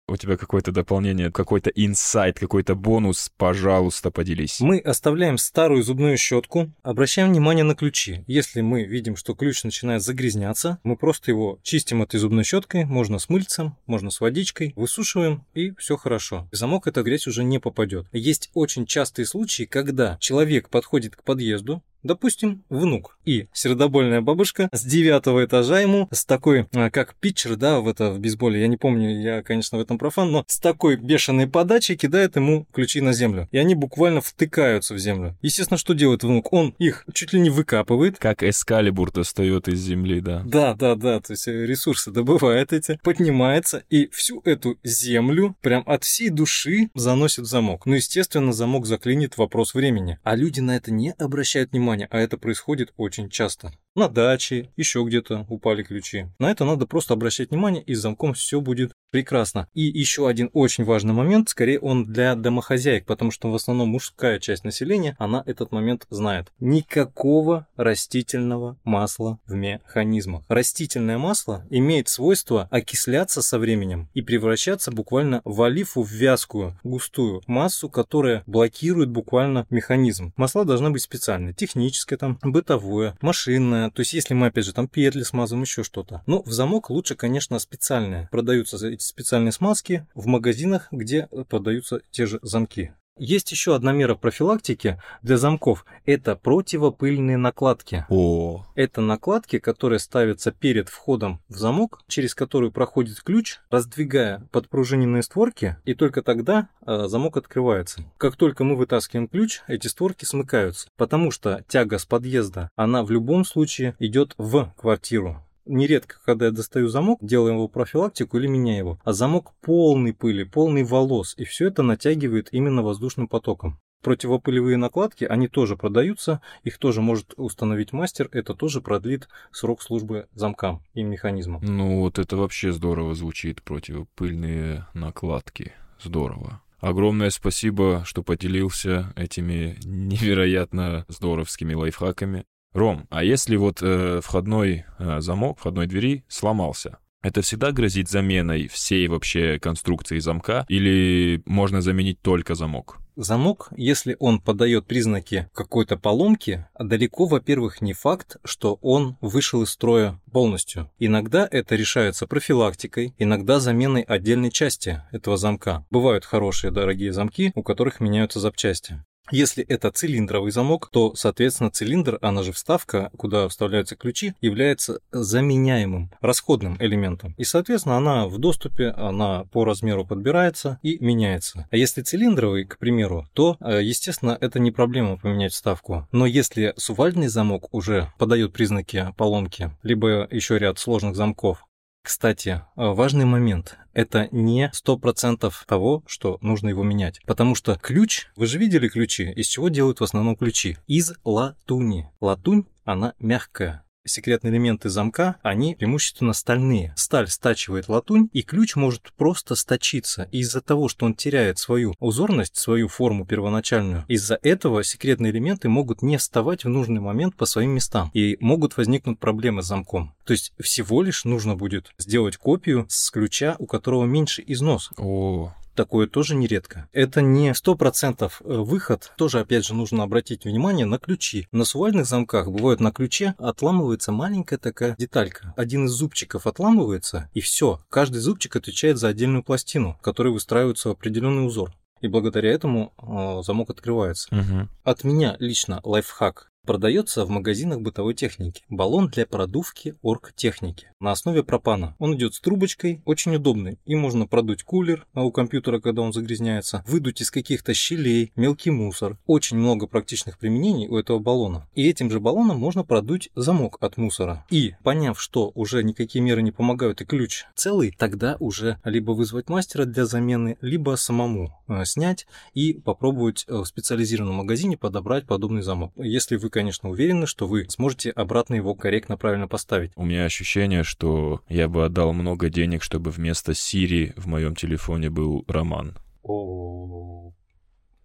У 0.10 0.17
тебя 0.17 0.38
какое-то 0.38 0.72
дополнение, 0.72 1.32
какой-то 1.32 1.69
инсайт, 1.69 2.39
какой-то 2.39 2.76
бонус, 2.76 3.32
пожалуйста, 3.38 4.12
поделись. 4.12 4.60
Мы 4.60 4.80
оставляем 4.80 5.38
старую 5.38 5.84
зубную 5.84 6.17
щетку, 6.17 6.72
обращаем 6.84 7.30
внимание 7.30 7.63
на 7.63 7.76
ключи. 7.76 8.24
Если 8.28 8.62
мы 8.62 8.84
видим, 8.84 9.15
что 9.15 9.34
ключ 9.34 9.63
начинает 9.63 10.02
загрязняться, 10.02 10.80
мы 10.84 10.95
просто 10.98 11.32
его 11.32 11.60
чистим 11.63 12.02
этой 12.02 12.19
зубной 12.19 12.43
щеткой, 12.43 12.86
можно 12.86 13.19
с 13.19 13.30
мыльцем, 13.30 13.76
можно 13.86 14.10
с 14.10 14.19
водичкой, 14.19 14.74
высушиваем 14.76 15.45
и 15.54 15.74
все 15.78 15.98
хорошо. 15.98 16.48
В 16.52 16.56
замок 16.56 16.88
эта 16.88 17.04
грязь 17.04 17.28
уже 17.28 17.43
не 17.43 17.60
попадет. 17.60 18.08
Есть 18.12 18.50
очень 18.54 18.86
частые 18.86 19.26
случаи, 19.26 19.63
когда 19.63 20.17
человек 20.19 20.69
подходит 20.69 21.15
к 21.15 21.24
подъезду, 21.24 21.84
Допустим, 22.03 22.63
внук 22.69 23.17
и 23.25 23.47
сердобольная 23.53 24.21
бабушка 24.21 24.69
с 24.71 24.83
девятого 24.83 25.45
этажа 25.45 25.81
ему 25.81 26.07
с 26.12 26.25
такой, 26.25 26.67
а, 26.73 26.89
как 26.89 27.15
питчер, 27.15 27.57
да, 27.57 27.81
в 27.81 27.88
это 27.88 28.12
в 28.12 28.19
бейсболе, 28.19 28.62
я 28.62 28.67
не 28.67 28.77
помню, 28.77 29.21
я, 29.21 29.43
конечно, 29.43 29.77
в 29.77 29.81
этом 29.81 29.97
профан, 29.97 30.31
но 30.31 30.45
с 30.47 30.59
такой 30.59 30.95
бешеной 30.95 31.47
подачей 31.47 31.97
кидает 31.97 32.38
ему 32.38 32.65
ключи 32.73 33.01
на 33.01 33.12
землю. 33.12 33.47
И 33.51 33.57
они 33.57 33.75
буквально 33.75 34.21
втыкаются 34.21 34.93
в 34.93 34.97
землю. 34.97 35.38
Естественно, 35.41 35.77
что 35.77 35.93
делает 35.93 36.23
внук? 36.23 36.53
Он 36.53 36.73
их 36.79 37.05
чуть 37.13 37.33
ли 37.33 37.39
не 37.39 37.49
выкапывает. 37.49 38.17
Как 38.17 38.43
эскалибур 38.43 39.12
достает 39.12 39.67
из 39.67 39.79
земли, 39.79 40.21
да. 40.21 40.41
Да, 40.45 40.73
да, 40.73 40.95
да, 40.95 41.19
то 41.19 41.33
есть 41.33 41.47
ресурсы 41.47 42.12
добывает 42.12 42.71
эти, 42.71 42.97
поднимается 43.03 43.83
и 43.89 44.07
всю 44.12 44.41
эту 44.45 44.77
землю 44.83 45.55
прям 45.62 45.83
от 45.85 46.05
всей 46.05 46.29
души 46.29 46.89
заносит 46.95 47.45
в 47.45 47.47
замок. 47.49 47.85
Ну, 47.85 47.95
естественно, 47.95 48.53
замок 48.53 48.85
заклинит 48.85 49.38
вопрос 49.38 49.73
времени. 49.73 50.17
А 50.23 50.35
люди 50.35 50.62
на 50.62 50.77
это 50.77 50.91
не 50.91 51.12
обращают 51.12 51.71
внимания 51.71 51.88
внимание, 51.89 52.08
а 52.12 52.19
это 52.19 52.38
происходит 52.38 52.93
очень 52.97 53.30
часто. 53.30 53.71
На 53.95 54.08
даче, 54.08 54.69
еще 54.78 55.04
где-то 55.04 55.45
упали 55.49 55.84
ключи. 55.84 56.28
На 56.38 56.52
это 56.52 56.63
надо 56.63 56.86
просто 56.86 57.15
обращать 57.15 57.49
внимание, 57.49 57.82
и 57.82 57.95
с 57.95 58.02
замком 58.02 58.34
все 58.34 58.62
будет 58.62 58.93
прекрасно. 59.12 59.67
И 59.73 59.82
еще 59.82 60.28
один 60.28 60.49
очень 60.54 60.84
важный 60.84 61.13
момент, 61.13 61.49
скорее 61.49 61.80
он 61.80 62.06
для 62.06 62.36
домохозяек, 62.36 63.06
потому 63.06 63.32
что 63.32 63.49
в 63.52 63.56
основном 63.56 63.89
мужская 63.89 64.39
часть 64.39 64.63
населения, 64.63 65.15
она 65.17 65.43
этот 65.45 65.71
момент 65.71 66.06
знает. 66.12 66.52
Никакого 66.60 67.67
растительного 67.75 68.78
масла 68.84 69.39
в 69.47 69.56
механизмах. 69.56 70.43
Растительное 70.47 71.17
масло 71.17 71.65
имеет 71.71 72.10
свойство 72.10 72.67
окисляться 72.69 73.41
со 73.41 73.58
временем 73.58 74.10
и 74.13 74.21
превращаться 74.21 74.91
буквально 74.91 75.41
в 75.43 75.62
олифу, 75.63 76.04
в 76.04 76.12
вязкую, 76.12 76.80
густую 76.84 77.41
массу, 77.47 77.89
которая 77.89 78.43
блокирует 78.45 79.10
буквально 79.10 79.65
механизм. 79.71 80.34
Масла 80.38 80.65
должны 80.65 80.91
быть 80.91 81.02
специальные, 81.02 81.54
техническое, 81.56 82.17
там, 82.17 82.38
бытовое, 82.43 83.17
машинное, 83.21 83.79
то 83.89 84.02
есть, 84.02 84.13
если 84.13 84.34
мы, 84.34 84.48
опять 84.48 84.65
же, 84.65 84.74
там 84.74 84.88
петли 84.88 85.24
смазываем, 85.24 85.63
еще 85.63 85.84
что-то. 85.84 86.24
Но 86.26 86.42
в 86.44 86.52
замок 86.52 86.89
лучше, 86.89 87.15
конечно, 87.15 87.60
специальные. 87.60 88.28
Продаются 88.32 88.78
эти 88.88 89.02
специальные 89.04 89.52
смазки 89.52 90.08
в 90.13 90.28
магазинах, 90.28 90.88
где 90.92 91.28
продаются 91.48 92.02
те 92.12 92.26
же 92.26 92.39
замки. 92.42 92.92
Есть 93.19 93.51
еще 93.51 93.75
одна 93.75 93.91
мера 93.91 94.15
профилактики 94.15 94.97
для 95.21 95.38
замков. 95.38 95.86
Это 96.05 96.38
противопыльные 96.38 97.36
накладки. 97.36 98.05
О. 98.08 98.65
Это 98.75 99.01
накладки, 99.01 99.60
которые 99.60 99.99
ставятся 99.99 100.53
перед 100.53 100.88
входом 100.88 101.41
в 101.49 101.58
замок, 101.58 102.01
через 102.08 102.34
который 102.34 102.71
проходит 102.71 103.19
ключ, 103.21 103.58
раздвигая 103.69 104.47
подпружиненные 104.51 105.21
створки, 105.21 105.75
и 105.84 105.95
только 105.95 106.21
тогда 106.21 106.69
э, 106.86 107.08
замок 107.08 107.36
открывается. 107.36 108.05
Как 108.17 108.38
только 108.38 108.63
мы 108.63 108.77
вытаскиваем 108.77 109.27
ключ, 109.27 109.63
эти 109.67 109.88
створки 109.88 110.23
смыкаются, 110.23 110.88
потому 110.95 111.32
что 111.32 111.65
тяга 111.67 111.97
с 111.97 112.05
подъезда, 112.05 112.69
она 112.77 113.03
в 113.03 113.12
любом 113.12 113.43
случае 113.43 113.95
идет 113.99 114.34
в 114.38 114.73
квартиру 114.77 115.43
нередко, 115.69 116.17
когда 116.25 116.47
я 116.47 116.51
достаю 116.51 116.89
замок, 116.89 117.19
делаем 117.21 117.55
его 117.55 117.67
профилактику 117.67 118.38
или 118.38 118.47
меняю 118.47 118.77
его, 118.77 118.99
а 119.03 119.13
замок 119.13 119.53
полный 119.62 120.13
пыли, 120.13 120.43
полный 120.43 120.84
волос, 120.84 121.36
и 121.38 121.45
все 121.45 121.67
это 121.67 121.84
натягивает 121.84 122.49
именно 122.51 122.82
воздушным 122.82 123.27
потоком. 123.27 123.79
Противопылевые 124.01 124.77
накладки, 124.77 125.25
они 125.25 125.49
тоже 125.49 125.75
продаются, 125.75 126.41
их 126.63 126.77
тоже 126.77 127.01
может 127.01 127.34
установить 127.36 127.91
мастер, 127.91 128.29
это 128.32 128.53
тоже 128.53 128.79
продлит 128.79 129.27
срок 129.51 129.82
службы 129.82 130.27
замкам 130.34 130.82
и 130.93 131.03
механизмам. 131.03 131.62
Ну 131.63 131.99
вот 131.99 132.17
это 132.17 132.38
вообще 132.38 132.71
здорово 132.71 133.13
звучит, 133.13 133.62
противопыльные 133.62 134.88
накладки, 134.93 135.73
здорово. 136.01 136.62
Огромное 136.79 137.29
спасибо, 137.29 138.03
что 138.05 138.23
поделился 138.23 139.12
этими 139.17 139.77
невероятно 139.84 141.03
здоровскими 141.10 141.73
лайфхаками. 141.73 142.45
Ром, 142.73 143.08
а 143.10 143.23
если 143.23 143.55
вот 143.55 143.79
э, 143.82 144.21
входной 144.23 144.86
э, 144.99 145.21
замок 145.21 145.60
входной 145.60 145.88
двери 145.88 146.23
сломался, 146.27 146.99
это 147.21 147.41
всегда 147.41 147.71
грозит 147.71 148.10
заменой 148.10 148.67
всей 148.67 149.08
вообще 149.08 149.60
конструкции 149.60 150.19
замка 150.19 150.65
или 150.69 151.41
можно 151.45 151.82
заменить 151.82 152.21
только 152.21 152.55
замок? 152.55 152.97
Замок, 153.17 153.67
если 153.75 154.15
он 154.19 154.39
подает 154.39 154.86
признаки 154.86 155.49
какой-то 155.53 155.97
поломки, 155.97 156.65
далеко, 156.79 157.25
во-первых, 157.25 157.82
не 157.82 157.91
факт, 157.91 158.38
что 158.45 158.79
он 158.82 159.17
вышел 159.19 159.62
из 159.62 159.71
строя 159.71 160.21
полностью. 160.32 160.89
Иногда 160.99 161.45
это 161.51 161.75
решается 161.75 162.27
профилактикой, 162.27 163.13
иногда 163.17 163.60
заменой 163.60 164.03
отдельной 164.03 164.51
части 164.51 165.01
этого 165.12 165.36
замка. 165.36 165.86
Бывают 165.89 166.23
хорошие 166.23 166.71
дорогие 166.71 167.12
замки, 167.12 167.51
у 167.55 167.63
которых 167.63 167.99
меняются 167.99 168.39
запчасти. 168.39 169.03
Если 169.32 169.63
это 169.63 169.92
цилиндровый 169.92 170.52
замок, 170.52 170.89
то, 170.92 171.13
соответственно, 171.15 171.72
цилиндр, 171.72 172.18
она 172.22 172.44
же 172.44 172.52
вставка, 172.52 173.12
куда 173.18 173.48
вставляются 173.48 173.96
ключи, 173.96 174.34
является 174.42 175.00
заменяемым, 175.12 176.12
расходным 176.22 176.78
элементом. 176.80 177.36
И, 177.38 177.44
соответственно, 177.44 177.98
она 177.98 178.28
в 178.28 178.38
доступе, 178.38 178.89
она 178.89 179.46
по 179.46 179.65
размеру 179.65 180.06
подбирается 180.06 180.80
и 180.82 180.98
меняется. 181.04 181.68
А 181.70 181.78
если 181.78 182.02
цилиндровый, 182.02 182.65
к 182.65 182.78
примеру, 182.78 183.28
то, 183.34 183.58
э, 183.60 183.82
естественно, 183.84 184.38
это 184.39 184.60
не 184.60 184.72
проблема 184.72 185.18
поменять 185.18 185.54
вставку. 185.54 186.08
Но 186.12 186.26
если 186.26 186.74
сувальный 186.78 187.28
замок 187.28 187.74
уже 187.74 188.12
подает 188.18 188.54
признаки 188.54 189.13
поломки, 189.18 189.72
либо 189.84 190.28
еще 190.32 190.58
ряд 190.58 190.80
сложных 190.80 191.15
замков, 191.15 191.65
кстати, 192.10 192.50
э, 192.50 192.62
важный 192.76 193.26
момент. 193.26 193.78
Это 193.93 194.30
не 194.32 194.72
100% 194.74 195.54
того, 195.67 196.04
что 196.08 196.39
нужно 196.41 196.69
его 196.69 196.82
менять. 196.82 197.22
Потому 197.28 197.54
что 197.54 197.76
ключ, 197.76 198.26
вы 198.36 198.48
же 198.48 198.58
видели 198.58 198.89
ключи, 198.89 199.32
из 199.32 199.45
чего 199.45 199.69
делают 199.69 200.00
в 200.00 200.04
основном 200.04 200.36
ключи? 200.36 200.78
Из 200.88 201.13
латуни. 201.24 202.10
Латунь, 202.19 202.65
она 202.84 203.13
мягкая 203.19 203.84
секретные 204.10 204.52
элементы 204.52 204.89
замка, 204.89 205.38
они 205.41 205.76
преимущественно 205.76 206.34
стальные. 206.34 206.93
Сталь 206.95 207.28
стачивает 207.28 207.88
латунь, 207.88 208.30
и 208.34 208.41
ключ 208.41 208.76
может 208.76 209.13
просто 209.13 209.56
сточиться. 209.56 210.28
из-за 210.32 210.62
того, 210.62 210.88
что 210.88 211.06
он 211.06 211.13
теряет 211.13 211.60
свою 211.60 211.95
узорность, 212.00 212.58
свою 212.58 212.88
форму 212.88 213.26
первоначальную, 213.26 214.06
из-за 214.08 214.39
этого 214.41 214.84
секретные 214.84 215.32
элементы 215.32 215.69
могут 215.69 216.02
не 216.02 216.17
вставать 216.17 216.63
в 216.63 216.69
нужный 216.69 217.02
момент 217.02 217.36
по 217.36 217.45
своим 217.45 217.72
местам, 217.72 218.10
и 218.13 218.38
могут 218.39 218.78
возникнуть 218.78 219.19
проблемы 219.19 219.62
с 219.62 219.67
замком. 219.67 220.15
То 220.26 220.34
есть 220.34 220.54
всего 220.60 221.02
лишь 221.02 221.26
нужно 221.26 221.56
будет 221.56 221.91
сделать 221.98 222.38
копию 222.38 222.86
с 222.89 223.10
ключа, 223.12 223.56
у 223.60 223.65
которого 223.65 224.06
меньше 224.06 224.43
износ. 224.45 224.91
О, 224.98 225.54
такое 225.80 226.08
тоже 226.08 226.36
нередко. 226.36 226.89
Это 226.92 227.22
не 227.22 227.52
100% 227.52 228.30
э, 228.30 228.32
выход. 228.44 229.13
Тоже, 229.15 229.39
опять 229.39 229.65
же, 229.65 229.74
нужно 229.74 230.04
обратить 230.04 230.44
внимание 230.44 230.86
на 230.86 231.00
ключи. 231.00 231.48
На 231.54 231.63
сувальных 231.63 232.06
замках 232.06 232.52
бывает 232.52 232.82
на 232.82 232.92
ключе 232.92 233.34
отламывается 233.38 234.12
маленькая 234.12 234.58
такая 234.58 234.98
деталька. 234.98 235.54
Один 235.56 235.86
из 235.86 235.92
зубчиков 235.92 236.48
отламывается, 236.48 237.30
и 237.34 237.39
все. 237.39 237.82
Каждый 237.88 238.18
зубчик 238.18 238.58
отвечает 238.58 238.98
за 238.98 239.08
отдельную 239.08 239.42
пластину, 239.42 239.96
в 240.02 240.04
которой 240.04 240.34
выстраивается 240.34 240.89
определенный 240.89 241.48
узор. 241.48 241.72
И 242.02 242.10
благодаря 242.10 242.52
этому 242.52 242.92
э, 243.02 243.42
замок 243.42 243.70
открывается. 243.70 244.28
угу. 244.36 244.68
От 244.84 245.06
меня 245.06 245.38
лично 245.39 245.80
лайфхак. 245.86 246.52
Продается 246.65 247.26
в 247.26 247.30
магазинах 247.30 247.82
бытовой 247.82 248.13
техники. 248.13 248.63
Баллон 248.69 249.08
для 249.08 249.26
продувки 249.26 249.95
оргтехники 250.02 250.91
на 251.00 251.12
основе 251.12 251.43
пропана. 251.43 251.95
Он 251.98 252.15
идет 252.15 252.36
с 252.36 252.41
трубочкой, 252.41 253.02
очень 253.06 253.36
удобный. 253.36 253.80
И 253.86 253.95
можно 253.95 254.28
продуть 254.28 254.63
кулер 254.63 255.08
а 255.13 255.24
у 255.24 255.32
компьютера, 255.32 255.80
когда 255.80 256.02
он 256.02 256.13
загрязняется, 256.13 256.84
выдуть 256.88 257.22
из 257.22 257.32
каких-то 257.32 257.74
щелей 257.74 258.32
мелкий 258.36 258.69
мусор. 258.69 259.17
Очень 259.26 259.58
много 259.58 259.88
практичных 259.88 260.38
применений 260.38 260.88
у 260.88 260.98
этого 260.98 261.19
баллона. 261.19 261.67
И 261.74 261.89
этим 261.89 262.12
же 262.12 262.19
баллоном 262.19 262.60
можно 262.60 262.84
продуть 262.84 263.30
замок 263.36 263.78
от 263.80 263.98
мусора. 263.98 264.45
И 264.50 264.76
поняв, 264.84 265.19
что 265.19 265.52
уже 265.56 265.84
никакие 265.84 266.24
меры 266.24 266.41
не 266.41 266.52
помогают 266.52 267.02
и 267.02 267.06
ключ 267.06 267.45
целый, 267.56 267.95
тогда 267.98 268.38
уже 268.39 268.80
либо 268.84 269.12
вызвать 269.12 269.50
мастера 269.50 269.86
для 269.86 270.06
замены, 270.06 270.58
либо 270.62 270.95
самому 270.98 271.58
э, 271.67 271.86
снять 271.86 272.28
и 272.54 272.74
попробовать 272.74 273.45
э, 273.48 273.56
в 273.56 273.65
специализированном 273.65 274.36
магазине 274.36 274.78
подобрать 274.78 275.26
подобный 275.26 275.62
замок. 275.62 275.93
Если 275.95 276.36
вы, 276.36 276.50
конечно, 276.60 276.89
уверены, 276.89 277.26
что 277.26 277.48
вы 277.48 277.69
сможете 277.69 278.10
обратно 278.12 278.56
его 278.56 278.76
корректно 278.76 279.15
правильно 279.15 279.48
поставить. 279.48 279.93
У 279.95 280.04
меня 280.04 280.26
ощущение, 280.26 280.84
что 280.84 281.39
я 281.48 281.69
бы 281.69 281.86
отдал 281.86 282.12
много 282.12 282.50
денег, 282.50 282.84
чтобы 282.84 283.12
вместо 283.12 283.54
Сири 283.54 284.13
в 284.17 284.28
моем 284.28 284.56
телефоне 284.56 285.10
был 285.10 285.45
Роман. 285.48 285.98
О, 286.22 287.32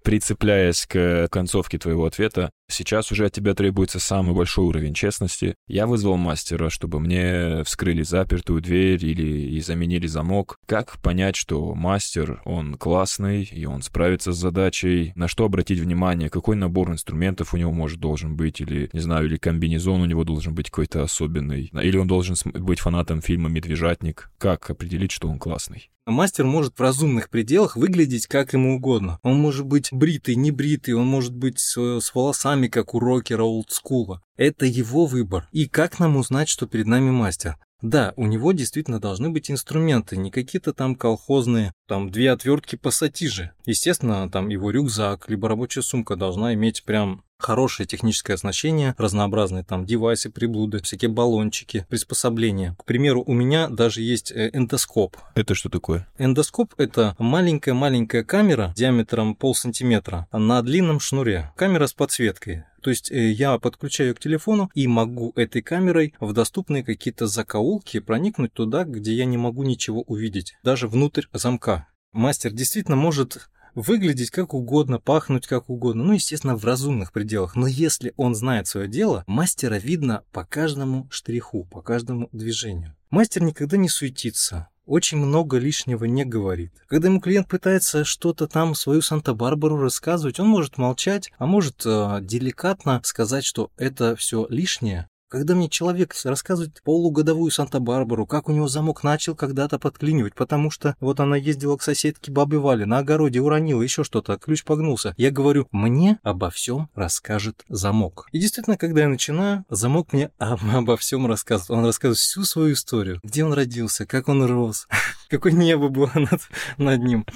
Прицепляясь 0.05 0.85
к 0.85 1.29
концовке 1.31 1.79
твоего 1.79 2.05
ответа, 2.05 2.51
сейчас 2.69 3.11
уже 3.11 3.25
от 3.25 3.33
тебя 3.33 3.55
требуется 3.55 3.99
самый 3.99 4.35
большой 4.35 4.67
уровень 4.67 4.93
честности. 4.93 5.55
Я 5.67 5.87
вызвал 5.87 6.19
мастера, 6.19 6.69
чтобы 6.69 7.01
мне 7.01 7.65
вскрыли 7.65 8.03
запертую 8.03 8.61
дверь 8.61 9.03
или 9.03 9.49
и 9.57 9.61
заменили 9.63 10.07
замок. 10.07 10.59
Как 10.67 11.01
понять, 11.01 11.37
что 11.37 11.75
мастер, 11.75 12.43
он 12.45 12.75
классный, 12.75 13.45
и 13.45 13.65
он 13.65 13.81
справится 13.81 14.33
с 14.33 14.37
задачей? 14.37 15.13
На 15.17 15.27
что 15.27 15.47
обратить 15.47 15.81
внимание? 15.81 16.29
Какой 16.29 16.57
набор 16.57 16.91
инструментов 16.91 17.55
у 17.55 17.57
него 17.57 17.73
может 17.73 17.99
должен 17.99 18.37
быть? 18.37 18.61
Или, 18.61 18.91
не 18.93 19.01
знаю, 19.01 19.25
или 19.25 19.39
комбинезон 19.39 20.03
у 20.03 20.07
него 20.07 20.25
должен 20.25 20.55
быть 20.55 20.69
какой-то 20.69 21.03
особенный? 21.03 21.71
Или 21.73 21.97
он 21.97 22.07
должен 22.07 22.37
быть 22.45 22.81
фанатом 22.81 23.23
фильма 23.23 23.49
«Медвежатник»? 23.49 24.31
Как 24.37 24.69
определить, 24.69 25.13
что 25.13 25.29
он 25.29 25.39
классный? 25.39 25.91
Мастер 26.07 26.45
может 26.45 26.79
в 26.79 26.83
разумных 26.83 27.31
пределах 27.31 27.77
выглядеть 27.77 28.27
как 28.27 28.53
ему 28.53 28.77
угодно. 28.77 29.19
Он 29.23 29.41
может 29.41 29.65
быть 29.65 29.89
бритый, 29.91 30.35
не 30.35 30.51
бритый, 30.51 30.93
он 30.93 31.07
может 31.07 31.35
быть 31.35 31.59
с, 31.59 31.77
с 31.79 32.15
волосами, 32.15 32.69
как 32.69 32.95
у 32.95 33.01
рокера 33.01 33.43
олдскула. 33.43 34.21
Это 34.37 34.67
его 34.67 35.07
выбор. 35.07 35.49
И 35.53 35.67
как 35.67 35.99
нам 35.99 36.17
узнать, 36.17 36.51
что 36.51 36.67
перед 36.67 36.87
нами 36.87 37.11
мастер? 37.11 37.57
Да, 37.81 38.13
у 38.17 38.27
него 38.27 38.53
действительно 38.53 39.01
должны 39.01 39.31
быть 39.31 39.51
инструменты, 39.51 40.17
не 40.17 40.31
какие-то 40.31 40.73
там 40.73 40.95
колхозные, 40.95 41.73
там 41.87 42.11
две 42.11 42.31
отвертки 42.33 42.77
пассатижи. 42.77 43.53
Естественно, 43.67 44.31
там 44.31 44.49
его 44.49 44.71
рюкзак, 44.71 45.29
либо 45.29 45.49
рабочая 45.49 45.83
сумка 45.83 46.17
должна 46.17 46.55
иметь 46.55 46.85
прям 46.85 47.25
хорошее 47.39 47.87
техническое 47.87 48.35
оснащение, 48.35 48.95
разнообразные 48.99 49.65
там 49.65 49.85
девайсы, 49.85 50.31
приблуды, 50.31 50.81
всякие 50.83 51.11
баллончики, 51.11 51.87
приспособления. 51.89 52.75
К 52.79 52.85
примеру, 52.85 53.23
у 53.27 53.33
меня 53.33 53.69
даже 53.69 54.03
есть 54.03 54.33
э, 54.33 54.51
эндоскоп. 54.53 55.17
Это 55.35 55.55
что 55.55 55.69
такое? 55.69 56.07
Эндоскоп– 56.19 56.75
это 56.79 57.15
маленькая-маленькая 57.19 58.25
камера 58.25 58.73
диаметром 58.77 59.35
полсантиметра 59.35 60.27
на 60.33 60.63
длинном 60.63 61.01
шнуре. 61.01 61.53
Камера 61.57 61.87
с 61.87 61.93
подсветкой. 61.93 62.65
То 62.83 62.91
есть 62.91 63.11
э, 63.11 63.31
я 63.31 63.59
подключаю 63.59 64.11
ее 64.11 64.15
к 64.15 64.21
телефону 64.21 64.71
и 64.75 64.87
могу 64.87 65.33
этой 65.37 65.63
камерой 65.63 66.15
в 66.21 66.33
доступные 66.35 66.85
какие-то 66.85 67.27
закоулки 67.27 67.99
проникнуть 68.01 68.53
туда, 68.53 68.85
где 68.85 69.15
я 69.15 69.25
не 69.25 69.39
могу 69.39 69.63
ничего 69.63 70.03
увидеть, 70.03 70.55
даже 70.63 70.87
внутрь 70.87 71.25
замка. 71.33 71.89
Мастер 72.13 72.53
действительно 72.53 72.97
может 72.97 73.49
выглядеть 73.75 74.31
как 74.31 74.55
угодно, 74.55 74.99
пахнуть 74.99 75.47
как 75.47 75.71
угодно, 75.71 76.05
ну, 76.05 76.13
естественно, 76.13 76.57
в 76.57 76.65
разумных 76.65 77.13
пределах. 77.13 77.57
Но 77.57 77.67
если 77.67 78.13
он 78.17 78.35
знает 78.35 78.67
свое 78.67 78.89
дело, 78.89 79.25
мастера 79.27 79.79
видно 79.79 80.23
по 80.33 80.45
каждому 80.45 81.09
штриху, 81.11 81.65
по 81.65 81.83
каждому 81.83 82.29
движению. 82.33 82.95
Мастер 83.11 83.43
никогда 83.43 83.77
не 83.77 83.89
суетится, 83.89 84.69
очень 84.87 85.19
много 85.19 85.59
лишнего 85.59 86.05
не 86.05 86.25
говорит. 86.25 86.73
Когда 86.87 87.09
ему 87.09 87.21
клиент 87.21 87.49
пытается 87.49 88.05
что-то 88.05 88.47
там, 88.47 88.75
свою 88.75 89.03
Санта-Барбару 89.03 89.77
рассказывать, 89.77 90.41
он 90.41 90.49
может 90.49 90.79
молчать, 90.79 91.31
а 91.39 91.47
может 91.47 91.83
э, 91.87 92.19
деликатно 92.23 93.01
сказать, 93.05 93.45
что 93.45 93.71
это 93.77 94.17
все 94.17 94.47
лишнее, 94.51 95.09
когда 95.35 95.57
мне 95.57 95.69
человек 95.69 96.15
рассказывает 96.25 96.81
полугодовую 96.85 97.51
Санта-Барбару, 97.51 98.25
как 98.25 98.49
у 98.49 98.53
него 98.53 98.69
замок 98.69 99.03
начал 99.03 99.35
когда-то 99.35 99.81
подклинивать, 99.81 100.37
потому 100.37 100.71
что 100.71 100.95
вот 101.01 101.19
она 101.19 101.35
ездила 101.35 101.77
к 101.77 101.83
соседке 101.83 102.31
бабе 102.31 102.59
Вале, 102.59 102.87
на 102.87 102.99
огороде 102.99 103.41
уронила 103.41 103.83
еще 103.83 104.05
что-то, 104.05 104.39
ключ 104.39 104.63
погнулся. 104.63 105.13
Я 105.17 105.33
говорю, 105.33 105.67
мне 105.73 106.21
обо 106.23 106.51
всем 106.51 106.89
расскажет 106.95 107.65
замок. 107.69 108.29
И 108.31 108.39
действительно, 108.39 108.77
когда 108.77 109.03
я 109.03 109.09
начинаю, 109.09 109.65
замок 109.69 110.13
мне 110.13 110.31
обо 110.39 110.97
всем 110.97 111.27
рассказывает. 111.27 111.81
Он 111.81 111.87
рассказывает 111.87 112.19
всю 112.19 112.45
свою 112.45 112.75
историю. 112.75 113.19
Где 113.25 113.45
он 113.45 113.53
родился, 113.53 114.07
как 114.07 114.29
он 114.29 114.45
рос, 114.45 114.87
какое 115.35 115.53
небо 115.53 115.89
было 115.89 116.11
над, 116.15 116.41
над 116.79 117.03
ним. 117.03 117.27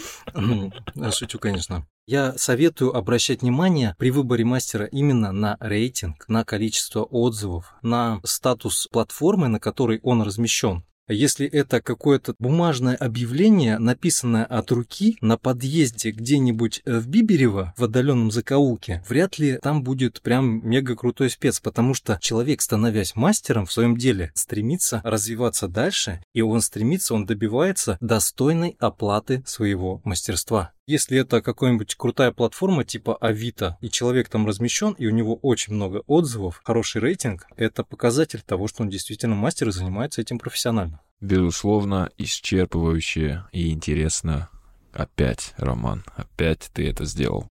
Шучу, 1.12 1.38
конечно. 1.38 1.86
Я 2.06 2.32
советую 2.38 2.96
обращать 2.96 3.42
внимание 3.42 3.94
при 3.98 4.10
выборе 4.10 4.44
мастера 4.44 4.86
именно 4.86 5.30
на 5.30 5.58
рейтинг, 5.60 6.26
на 6.28 6.42
количество 6.44 7.02
отзывов, 7.02 7.74
на 7.82 8.20
статус 8.24 8.88
платформы, 8.90 9.48
на 9.48 9.60
которой 9.60 10.00
он 10.02 10.22
размещен. 10.22 10.84
Если 11.08 11.46
это 11.46 11.80
какое-то 11.80 12.34
бумажное 12.38 12.94
объявление, 12.96 13.78
написанное 13.78 14.44
от 14.44 14.70
руки 14.70 15.16
на 15.20 15.38
подъезде 15.38 16.10
где-нибудь 16.10 16.82
в 16.84 17.08
Биберево, 17.08 17.74
в 17.76 17.84
отдаленном 17.84 18.30
закоулке, 18.30 19.02
вряд 19.08 19.38
ли 19.38 19.58
там 19.62 19.82
будет 19.82 20.20
прям 20.20 20.68
мега 20.68 20.96
крутой 20.96 21.30
спец, 21.30 21.60
потому 21.60 21.94
что 21.94 22.18
человек, 22.20 22.60
становясь 22.60 23.16
мастером 23.16 23.66
в 23.66 23.72
своем 23.72 23.96
деле, 23.96 24.32
стремится 24.34 25.00
развиваться 25.02 25.66
дальше, 25.66 26.22
и 26.34 26.42
он 26.42 26.60
стремится, 26.60 27.14
он 27.14 27.24
добивается 27.24 27.96
достойной 28.00 28.76
оплаты 28.78 29.42
своего 29.46 30.00
мастерства. 30.04 30.72
Если 30.88 31.18
это 31.18 31.42
какая-нибудь 31.42 31.96
крутая 31.96 32.32
платформа 32.32 32.82
типа 32.82 33.14
Авито, 33.16 33.76
и 33.82 33.90
человек 33.90 34.30
там 34.30 34.46
размещен, 34.46 34.94
и 34.94 35.04
у 35.04 35.10
него 35.10 35.34
очень 35.34 35.74
много 35.74 36.02
отзывов, 36.06 36.62
хороший 36.64 37.02
рейтинг, 37.02 37.46
это 37.58 37.84
показатель 37.84 38.40
того, 38.40 38.68
что 38.68 38.84
он 38.84 38.88
действительно 38.88 39.34
мастер 39.34 39.68
и 39.68 39.70
занимается 39.70 40.22
этим 40.22 40.38
профессионально. 40.38 41.02
Безусловно, 41.20 42.08
исчерпывающе 42.16 43.42
и 43.52 43.70
интересно. 43.70 44.48
Опять, 44.94 45.52
Роман, 45.58 46.06
опять 46.16 46.70
ты 46.72 46.88
это 46.88 47.04
сделал. 47.04 47.46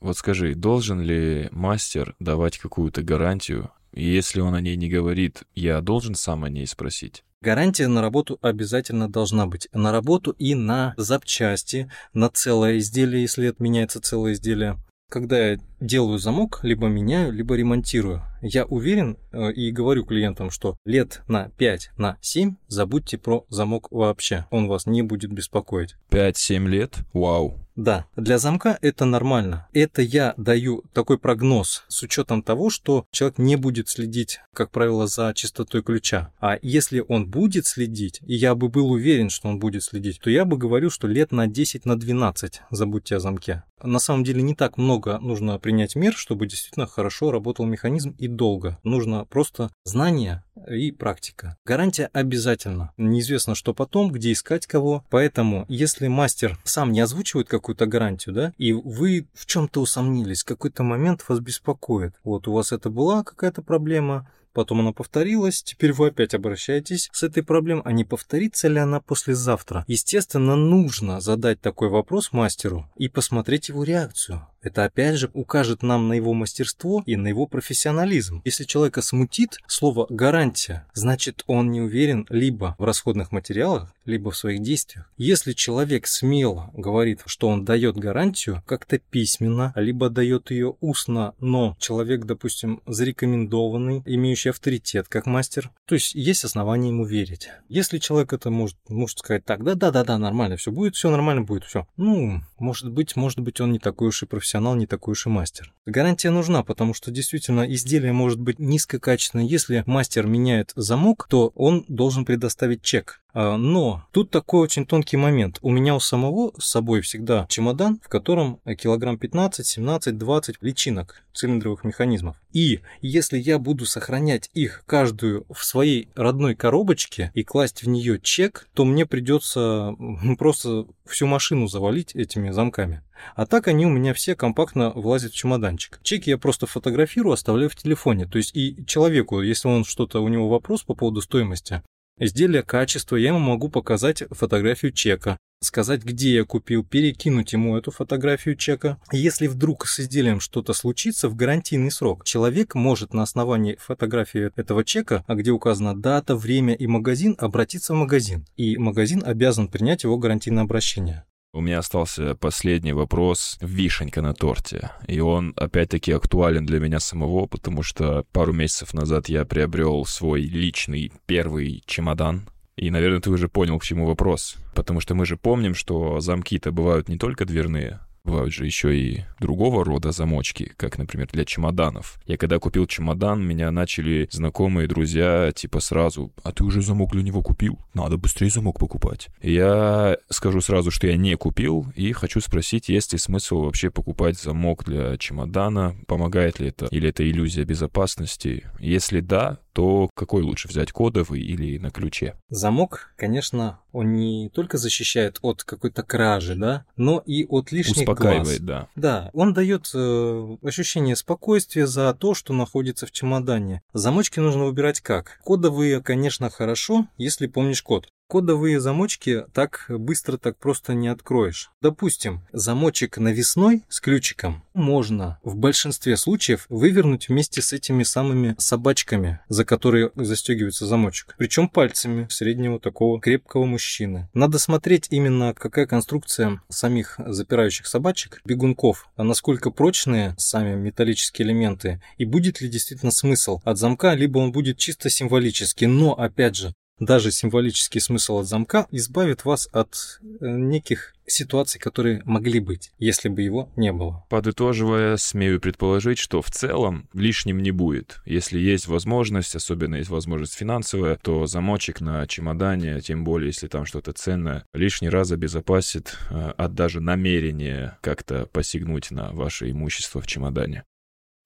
Вот 0.00 0.16
скажи, 0.16 0.56
должен 0.56 1.00
ли 1.00 1.46
мастер 1.52 2.16
давать 2.18 2.58
какую-то 2.58 3.04
гарантию? 3.04 3.70
Если 3.92 4.40
он 4.40 4.56
о 4.56 4.60
ней 4.60 4.74
не 4.74 4.88
говорит, 4.88 5.44
я 5.54 5.80
должен 5.80 6.16
сам 6.16 6.42
о 6.42 6.48
ней 6.48 6.66
спросить? 6.66 7.22
Гарантия 7.40 7.86
на 7.86 8.02
работу 8.02 8.36
обязательно 8.42 9.08
должна 9.08 9.46
быть. 9.46 9.68
На 9.72 9.92
работу 9.92 10.32
и 10.32 10.56
на 10.56 10.94
запчасти, 10.96 11.88
на 12.12 12.30
целое 12.30 12.78
изделие, 12.78 13.22
если 13.22 13.46
отменяется 13.46 14.00
целое 14.00 14.32
изделие. 14.32 14.76
Когда 15.08 15.38
я 15.38 15.58
делаю 15.80 16.18
замок, 16.18 16.58
либо 16.64 16.88
меняю, 16.88 17.32
либо 17.32 17.54
ремонтирую, 17.54 18.22
я 18.42 18.64
уверен 18.64 19.18
э, 19.32 19.52
и 19.52 19.70
говорю 19.70 20.04
клиентам, 20.04 20.50
что 20.50 20.76
лет 20.84 21.22
на 21.28 21.50
5, 21.50 21.90
на 21.96 22.18
7 22.20 22.56
забудьте 22.68 23.18
про 23.18 23.44
замок 23.48 23.88
вообще. 23.90 24.46
Он 24.50 24.68
вас 24.68 24.86
не 24.86 25.02
будет 25.02 25.32
беспокоить. 25.32 25.96
5-7 26.10 26.66
лет? 26.68 26.98
Вау. 27.12 27.58
Да, 27.78 28.06
для 28.16 28.38
замка 28.38 28.76
это 28.82 29.04
нормально. 29.04 29.68
Это 29.72 30.02
я 30.02 30.34
даю 30.36 30.82
такой 30.92 31.16
прогноз 31.16 31.84
с 31.86 32.02
учетом 32.02 32.42
того, 32.42 32.70
что 32.70 33.06
человек 33.12 33.38
не 33.38 33.54
будет 33.54 33.88
следить, 33.88 34.40
как 34.52 34.72
правило, 34.72 35.06
за 35.06 35.32
чистотой 35.32 35.84
ключа. 35.84 36.32
А 36.40 36.58
если 36.60 37.04
он 37.06 37.30
будет 37.30 37.66
следить, 37.66 38.20
и 38.26 38.34
я 38.34 38.56
бы 38.56 38.68
был 38.68 38.90
уверен, 38.90 39.30
что 39.30 39.46
он 39.46 39.60
будет 39.60 39.84
следить, 39.84 40.18
то 40.18 40.28
я 40.28 40.44
бы 40.44 40.56
говорил, 40.58 40.90
что 40.90 41.06
лет 41.06 41.30
на 41.30 41.46
10, 41.46 41.84
на 41.84 41.96
12 41.96 42.62
забудьте 42.70 43.14
о 43.14 43.20
замке. 43.20 43.62
На 43.82 44.00
самом 44.00 44.24
деле 44.24 44.42
не 44.42 44.56
так 44.56 44.76
много 44.76 45.18
нужно 45.20 45.58
принять 45.60 45.94
мер, 45.94 46.14
чтобы 46.14 46.48
действительно 46.48 46.86
хорошо 46.86 47.30
работал 47.30 47.64
механизм 47.64 48.10
и 48.18 48.26
долго. 48.36 48.78
Нужно 48.82 49.24
просто 49.24 49.70
знание 49.84 50.42
и 50.68 50.90
практика. 50.90 51.56
Гарантия 51.64 52.10
обязательно. 52.12 52.92
Неизвестно, 52.96 53.54
что 53.54 53.74
потом, 53.74 54.10
где 54.10 54.32
искать 54.32 54.66
кого. 54.66 55.04
Поэтому, 55.10 55.64
если 55.68 56.08
мастер 56.08 56.58
сам 56.64 56.92
не 56.92 57.00
озвучивает 57.00 57.48
какую-то 57.48 57.86
гарантию, 57.86 58.34
да, 58.34 58.52
и 58.58 58.72
вы 58.72 59.28
в 59.34 59.46
чем-то 59.46 59.80
усомнились, 59.80 60.44
какой-то 60.44 60.82
момент 60.82 61.24
вас 61.28 61.40
беспокоит. 61.40 62.14
Вот 62.24 62.48
у 62.48 62.52
вас 62.52 62.72
это 62.72 62.90
была 62.90 63.22
какая-то 63.22 63.62
проблема, 63.62 64.30
потом 64.52 64.80
она 64.80 64.92
повторилась, 64.92 65.62
теперь 65.62 65.92
вы 65.92 66.08
опять 66.08 66.34
обращаетесь 66.34 67.08
с 67.12 67.22
этой 67.22 67.44
проблемой, 67.44 67.82
а 67.84 67.92
не 67.92 68.04
повторится 68.04 68.68
ли 68.68 68.78
она 68.78 69.00
послезавтра? 69.00 69.84
Естественно, 69.86 70.56
нужно 70.56 71.20
задать 71.20 71.60
такой 71.60 71.88
вопрос 71.88 72.32
мастеру 72.32 72.90
и 72.96 73.08
посмотреть 73.08 73.68
его 73.68 73.84
реакцию. 73.84 74.46
Это 74.60 74.84
опять 74.84 75.16
же 75.16 75.30
укажет 75.34 75.82
нам 75.82 76.08
на 76.08 76.14
его 76.14 76.34
мастерство 76.34 77.02
и 77.06 77.16
на 77.16 77.28
его 77.28 77.46
профессионализм. 77.46 78.42
Если 78.44 78.64
человека 78.64 79.02
смутит 79.02 79.58
слово 79.68 80.06
«гарантия», 80.10 80.86
значит 80.94 81.44
он 81.46 81.70
не 81.70 81.80
уверен 81.80 82.26
либо 82.28 82.74
в 82.78 82.84
расходных 82.84 83.30
материалах, 83.30 83.92
либо 84.04 84.30
в 84.30 84.36
своих 84.36 84.62
действиях. 84.62 85.10
Если 85.16 85.52
человек 85.52 86.06
смело 86.06 86.70
говорит, 86.74 87.22
что 87.26 87.48
он 87.48 87.64
дает 87.64 87.96
гарантию, 87.96 88.62
как-то 88.66 88.98
письменно, 88.98 89.72
либо 89.76 90.10
дает 90.10 90.50
ее 90.50 90.74
устно, 90.80 91.34
но 91.38 91.76
человек, 91.78 92.24
допустим, 92.24 92.82
зарекомендованный, 92.86 94.02
имеющий 94.06 94.48
авторитет 94.48 95.06
как 95.08 95.26
мастер, 95.26 95.70
то 95.86 95.94
есть 95.94 96.14
есть 96.14 96.44
основания 96.44 96.88
ему 96.88 97.04
верить. 97.04 97.48
Если 97.68 97.98
человек 97.98 98.32
это 98.32 98.50
может, 98.50 98.76
может 98.88 99.20
сказать 99.20 99.44
так, 99.44 99.62
да-да-да-да, 99.62 100.18
нормально, 100.18 100.56
все 100.56 100.72
будет, 100.72 100.96
все 100.96 101.10
нормально 101.10 101.42
будет, 101.42 101.64
все. 101.64 101.86
Ну, 101.96 102.40
может 102.58 102.90
быть, 102.90 103.14
может 103.14 103.38
быть, 103.38 103.60
он 103.60 103.72
не 103.72 103.78
такой 103.78 104.08
уж 104.08 104.22
и 104.22 104.26
профессионал 104.26 104.47
профессионал, 104.48 104.76
не 104.76 104.86
такой 104.86 105.12
уж 105.12 105.26
и 105.26 105.28
мастер. 105.28 105.74
Гарантия 105.84 106.30
нужна, 106.30 106.62
потому 106.62 106.94
что 106.94 107.10
действительно 107.10 107.62
изделие 107.70 108.12
может 108.12 108.40
быть 108.40 108.58
низкокачественное. 108.58 109.44
Если 109.44 109.82
мастер 109.86 110.26
меняет 110.26 110.72
замок, 110.74 111.26
то 111.28 111.52
он 111.54 111.84
должен 111.88 112.24
предоставить 112.24 112.82
чек. 112.82 113.20
А, 113.34 113.56
но 113.58 114.06
тут 114.10 114.30
такой 114.30 114.60
очень 114.60 114.86
тонкий 114.86 115.18
момент. 115.18 115.58
У 115.60 115.70
меня 115.70 115.94
у 115.94 116.00
самого 116.00 116.52
с 116.58 116.66
собой 116.66 117.02
всегда 117.02 117.46
чемодан, 117.48 118.00
в 118.02 118.08
котором 118.08 118.60
килограмм 118.78 119.18
15, 119.18 119.66
17, 119.66 120.16
20 120.16 120.56
личинок 120.62 121.22
цилиндровых 121.34 121.84
механизмов. 121.84 122.36
И 122.52 122.80
если 123.02 123.38
я 123.38 123.58
буду 123.58 123.84
сохранять 123.84 124.50
их 124.54 124.82
каждую 124.86 125.44
в 125.52 125.64
своей 125.64 126.08
родной 126.14 126.54
коробочке 126.54 127.30
и 127.34 127.44
класть 127.44 127.82
в 127.82 127.88
нее 127.88 128.18
чек, 128.20 128.68
то 128.74 128.84
мне 128.84 129.06
придется 129.06 129.94
просто 130.38 130.86
всю 131.06 131.26
машину 131.26 131.68
завалить 131.68 132.14
этими 132.14 132.50
замками. 132.50 133.02
А 133.34 133.46
так 133.46 133.68
они 133.68 133.84
у 133.84 133.90
меня 133.90 134.14
все 134.14 134.34
компактно 134.34 134.90
влазят 134.90 135.32
в 135.32 135.36
чемоданчик. 135.36 136.00
Чеки 136.02 136.30
я 136.30 136.38
просто 136.38 136.66
фотографирую, 136.66 137.32
оставляю 137.32 137.68
в 137.68 137.76
телефоне. 137.76 138.26
То 138.26 138.38
есть 138.38 138.56
и 138.56 138.84
человеку, 138.86 139.42
если 139.42 139.68
он 139.68 139.84
что-то, 139.84 140.20
у 140.20 140.28
него 140.28 140.48
вопрос 140.48 140.82
по 140.82 140.94
поводу 140.94 141.20
стоимости, 141.20 141.82
изделия 142.18 142.62
качества, 142.62 143.16
я 143.16 143.28
ему 143.28 143.38
могу 143.38 143.68
показать 143.68 144.22
фотографию 144.30 144.92
чека, 144.92 145.38
сказать, 145.60 146.04
где 146.04 146.34
я 146.34 146.44
купил, 146.44 146.84
перекинуть 146.84 147.52
ему 147.52 147.76
эту 147.76 147.90
фотографию 147.90 148.56
чека. 148.56 148.98
Если 149.12 149.46
вдруг 149.46 149.86
с 149.86 150.00
изделием 150.00 150.40
что-то 150.40 150.72
случится 150.72 151.28
в 151.28 151.34
гарантийный 151.34 151.90
срок, 151.90 152.24
человек 152.24 152.74
может 152.74 153.14
на 153.14 153.22
основании 153.22 153.76
фотографии 153.80 154.50
этого 154.56 154.84
чека, 154.84 155.24
а 155.26 155.34
где 155.34 155.50
указана 155.50 156.00
дата, 156.00 156.36
время 156.36 156.74
и 156.74 156.86
магазин, 156.86 157.36
обратиться 157.38 157.94
в 157.94 157.96
магазин. 157.96 158.46
И 158.56 158.76
магазин 158.76 159.22
обязан 159.24 159.68
принять 159.68 160.04
его 160.04 160.16
гарантийное 160.18 160.64
обращение. 160.64 161.24
У 161.58 161.60
меня 161.60 161.80
остался 161.80 162.36
последний 162.36 162.92
вопрос, 162.92 163.58
вишенька 163.60 164.22
на 164.22 164.32
торте. 164.32 164.92
И 165.08 165.18
он, 165.18 165.54
опять-таки, 165.56 166.12
актуален 166.12 166.64
для 166.64 166.78
меня 166.78 167.00
самого, 167.00 167.46
потому 167.46 167.82
что 167.82 168.24
пару 168.30 168.52
месяцев 168.52 168.94
назад 168.94 169.28
я 169.28 169.44
приобрел 169.44 170.04
свой 170.04 170.42
личный 170.42 171.10
первый 171.26 171.82
чемодан. 171.84 172.48
И, 172.76 172.92
наверное, 172.92 173.18
ты 173.18 173.30
уже 173.30 173.48
понял, 173.48 173.76
к 173.80 173.84
чему 173.84 174.06
вопрос. 174.06 174.54
Потому 174.72 175.00
что 175.00 175.16
мы 175.16 175.26
же 175.26 175.36
помним, 175.36 175.74
что 175.74 176.20
замки-то 176.20 176.70
бывают 176.70 177.08
не 177.08 177.18
только 177.18 177.44
дверные, 177.44 177.98
Бывают 178.28 178.52
же 178.52 178.66
еще 178.66 178.94
и 178.94 179.24
другого 179.40 179.86
рода 179.86 180.12
замочки, 180.12 180.72
как, 180.76 180.98
например, 180.98 181.28
для 181.32 181.46
чемоданов. 181.46 182.20
Я 182.26 182.36
когда 182.36 182.58
купил 182.58 182.86
чемодан, 182.86 183.42
меня 183.42 183.70
начали 183.70 184.28
знакомые 184.30 184.86
друзья 184.86 185.50
типа 185.50 185.80
сразу, 185.80 186.34
а 186.42 186.52
ты 186.52 186.62
уже 186.62 186.82
замок 186.82 187.12
для 187.12 187.22
него 187.22 187.40
купил? 187.40 187.78
Надо 187.94 188.18
быстрее 188.18 188.50
замок 188.50 188.78
покупать. 188.78 189.28
Я 189.40 190.18
скажу 190.28 190.60
сразу, 190.60 190.90
что 190.90 191.06
я 191.06 191.16
не 191.16 191.36
купил, 191.36 191.86
и 191.96 192.12
хочу 192.12 192.42
спросить, 192.42 192.90
есть 192.90 193.14
ли 193.14 193.18
смысл 193.18 193.62
вообще 193.62 193.88
покупать 193.88 194.38
замок 194.38 194.84
для 194.84 195.16
чемодана, 195.16 195.96
помогает 196.06 196.60
ли 196.60 196.68
это, 196.68 196.84
или 196.90 197.08
это 197.08 197.26
иллюзия 197.26 197.64
безопасности. 197.64 198.66
Если 198.78 199.20
да, 199.20 199.58
то 199.78 200.10
какой 200.16 200.42
лучше 200.42 200.66
взять, 200.66 200.90
кодовый 200.90 201.40
или 201.40 201.78
на 201.78 201.92
ключе? 201.92 202.34
Замок, 202.48 203.14
конечно, 203.16 203.78
он 203.92 204.14
не 204.14 204.50
только 204.52 204.76
защищает 204.76 205.38
от 205.40 205.62
какой-то 205.62 206.02
кражи, 206.02 206.56
да, 206.56 206.84
но 206.96 207.22
и 207.24 207.46
от 207.46 207.70
лишних 207.70 207.98
Успокаивает, 207.98 208.60
глаз. 208.60 208.60
да. 208.60 208.88
Да, 208.96 209.30
он 209.34 209.54
дает 209.54 209.88
э, 209.94 210.56
ощущение 210.64 211.14
спокойствия 211.14 211.86
за 211.86 212.12
то, 212.12 212.34
что 212.34 212.54
находится 212.54 213.06
в 213.06 213.12
чемодане. 213.12 213.82
Замочки 213.92 214.40
нужно 214.40 214.64
выбирать 214.64 215.00
как? 215.00 215.38
Кодовые, 215.44 216.02
конечно, 216.02 216.50
хорошо, 216.50 217.06
если 217.16 217.46
помнишь 217.46 217.84
код. 217.84 218.08
Кодовые 218.28 218.78
замочки 218.78 219.46
так 219.54 219.86
быстро 219.88 220.36
так 220.36 220.58
просто 220.58 220.92
не 220.92 221.08
откроешь. 221.08 221.70
Допустим, 221.80 222.42
замочек 222.52 223.16
навесной 223.16 223.84
с 223.88 224.00
ключиком 224.00 224.62
можно 224.74 225.38
в 225.42 225.56
большинстве 225.56 226.14
случаев 226.18 226.66
вывернуть 226.68 227.30
вместе 227.30 227.62
с 227.62 227.72
этими 227.72 228.02
самыми 228.02 228.54
собачками, 228.58 229.40
за 229.48 229.64
которые 229.64 230.10
застегивается 230.14 230.84
замочек. 230.86 231.36
Причем 231.38 231.70
пальцами 231.70 232.26
среднего 232.28 232.78
такого 232.78 233.18
крепкого 233.18 233.64
мужчины. 233.64 234.28
Надо 234.34 234.58
смотреть 234.58 235.06
именно 235.08 235.54
какая 235.54 235.86
конструкция 235.86 236.60
самих 236.68 237.18
запирающих 237.18 237.86
собачек, 237.86 238.42
бегунков, 238.44 239.08
а 239.16 239.24
насколько 239.24 239.70
прочные 239.70 240.34
сами 240.36 240.74
металлические 240.74 241.48
элементы 241.48 242.02
и 242.18 242.26
будет 242.26 242.60
ли 242.60 242.68
действительно 242.68 243.10
смысл 243.10 243.62
от 243.64 243.78
замка, 243.78 244.12
либо 244.12 244.38
он 244.38 244.52
будет 244.52 244.76
чисто 244.76 245.08
символический. 245.08 245.86
Но 245.86 246.12
опять 246.12 246.56
же, 246.56 246.74
даже 247.00 247.30
символический 247.30 248.00
смысл 248.00 248.38
от 248.38 248.46
замка 248.46 248.86
избавит 248.90 249.44
вас 249.44 249.68
от 249.72 250.20
э, 250.22 250.46
неких 250.46 251.14
ситуаций, 251.26 251.78
которые 251.78 252.22
могли 252.24 252.60
быть, 252.60 252.92
если 252.98 253.28
бы 253.28 253.42
его 253.42 253.70
не 253.76 253.92
было. 253.92 254.24
Подытоживая, 254.28 255.16
смею 255.16 255.60
предположить, 255.60 256.18
что 256.18 256.42
в 256.42 256.50
целом 256.50 257.08
лишним 257.12 257.62
не 257.62 257.70
будет. 257.70 258.20
Если 258.24 258.58
есть 258.58 258.88
возможность, 258.88 259.54
особенно 259.54 259.96
есть 259.96 260.10
возможность 260.10 260.54
финансовая, 260.54 261.16
то 261.16 261.46
замочек 261.46 262.00
на 262.00 262.26
чемодане, 262.26 263.00
тем 263.00 263.24
более 263.24 263.48
если 263.48 263.68
там 263.68 263.84
что-то 263.84 264.12
ценное, 264.12 264.64
лишний 264.72 265.08
раз 265.08 265.30
обезопасит 265.30 266.16
э, 266.30 266.52
от 266.56 266.74
даже 266.74 267.00
намерения 267.00 267.98
как-то 268.00 268.46
посягнуть 268.46 269.10
на 269.10 269.30
ваше 269.32 269.70
имущество 269.70 270.20
в 270.20 270.26
чемодане. 270.26 270.84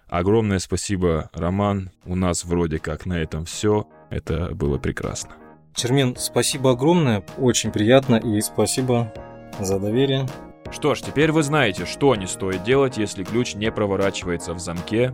Огромное 0.07 0.59
спасибо, 0.59 1.31
Роман. 1.33 1.91
У 2.05 2.15
нас 2.15 2.45
вроде 2.45 2.79
как 2.79 3.07
на 3.07 3.23
этом 3.23 3.47
все. 3.47 3.89
Это 4.11 4.55
было 4.55 4.77
прекрасно. 4.77 5.42
Чермен, 5.75 6.17
спасибо 6.17 6.73
огромное, 6.73 7.25
очень 7.39 7.73
приятно 7.73 8.17
и 8.17 8.41
спасибо 8.41 9.13
за 9.59 9.79
доверие. 9.79 10.27
Что 10.71 10.95
ж, 10.95 11.01
теперь 11.01 11.33
вы 11.33 11.43
знаете, 11.43 11.87
что 11.87 12.15
не 12.15 12.27
стоит 12.27 12.63
делать, 12.63 12.99
если 12.99 13.25
ключ 13.25 13.55
не 13.55 13.71
проворачивается 13.73 14.55
в 14.55 14.59
замке, 14.59 15.13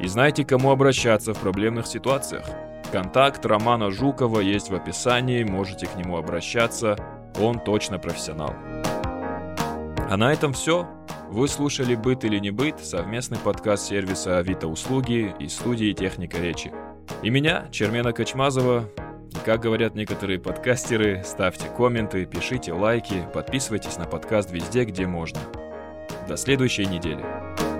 и 0.00 0.06
знаете, 0.06 0.44
кому 0.44 0.70
обращаться 0.70 1.34
в 1.34 1.38
проблемных 1.38 1.86
ситуациях. 1.86 2.44
Контакт 2.92 3.44
Романа 3.44 3.90
Жукова 3.90 4.40
есть 4.40 4.70
в 4.70 4.74
описании, 4.74 5.42
можете 5.42 5.86
к 5.86 5.96
нему 5.96 6.16
обращаться, 6.16 6.96
он 7.40 7.58
точно 7.58 7.98
профессионал. 7.98 8.54
А 10.08 10.16
на 10.16 10.32
этом 10.32 10.52
все. 10.52 10.86
Вы 11.30 11.48
слушали 11.48 11.96
«Быт 11.96 12.24
или 12.24 12.38
не 12.38 12.50
быт» 12.50 12.78
совместный 12.80 13.38
подкаст 13.38 13.88
сервиса 13.88 14.38
Авито 14.38 14.68
Услуги 14.68 15.34
и 15.38 15.48
студии 15.48 15.92
Техника 15.92 16.38
Речи. 16.38 16.72
И 17.22 17.30
меня, 17.30 17.66
Чермена 17.72 18.12
Качмазова, 18.12 18.84
и 19.34 19.38
как 19.44 19.60
говорят 19.60 19.94
некоторые 19.94 20.38
подкастеры, 20.38 21.22
ставьте 21.24 21.68
комменты, 21.68 22.24
пишите 22.24 22.72
лайки, 22.72 23.26
подписывайтесь 23.34 23.98
на 23.98 24.04
подкаст 24.04 24.50
везде, 24.50 24.84
где 24.84 25.06
можно. 25.06 25.40
До 26.28 26.36
следующей 26.36 26.86
недели. 26.86 27.73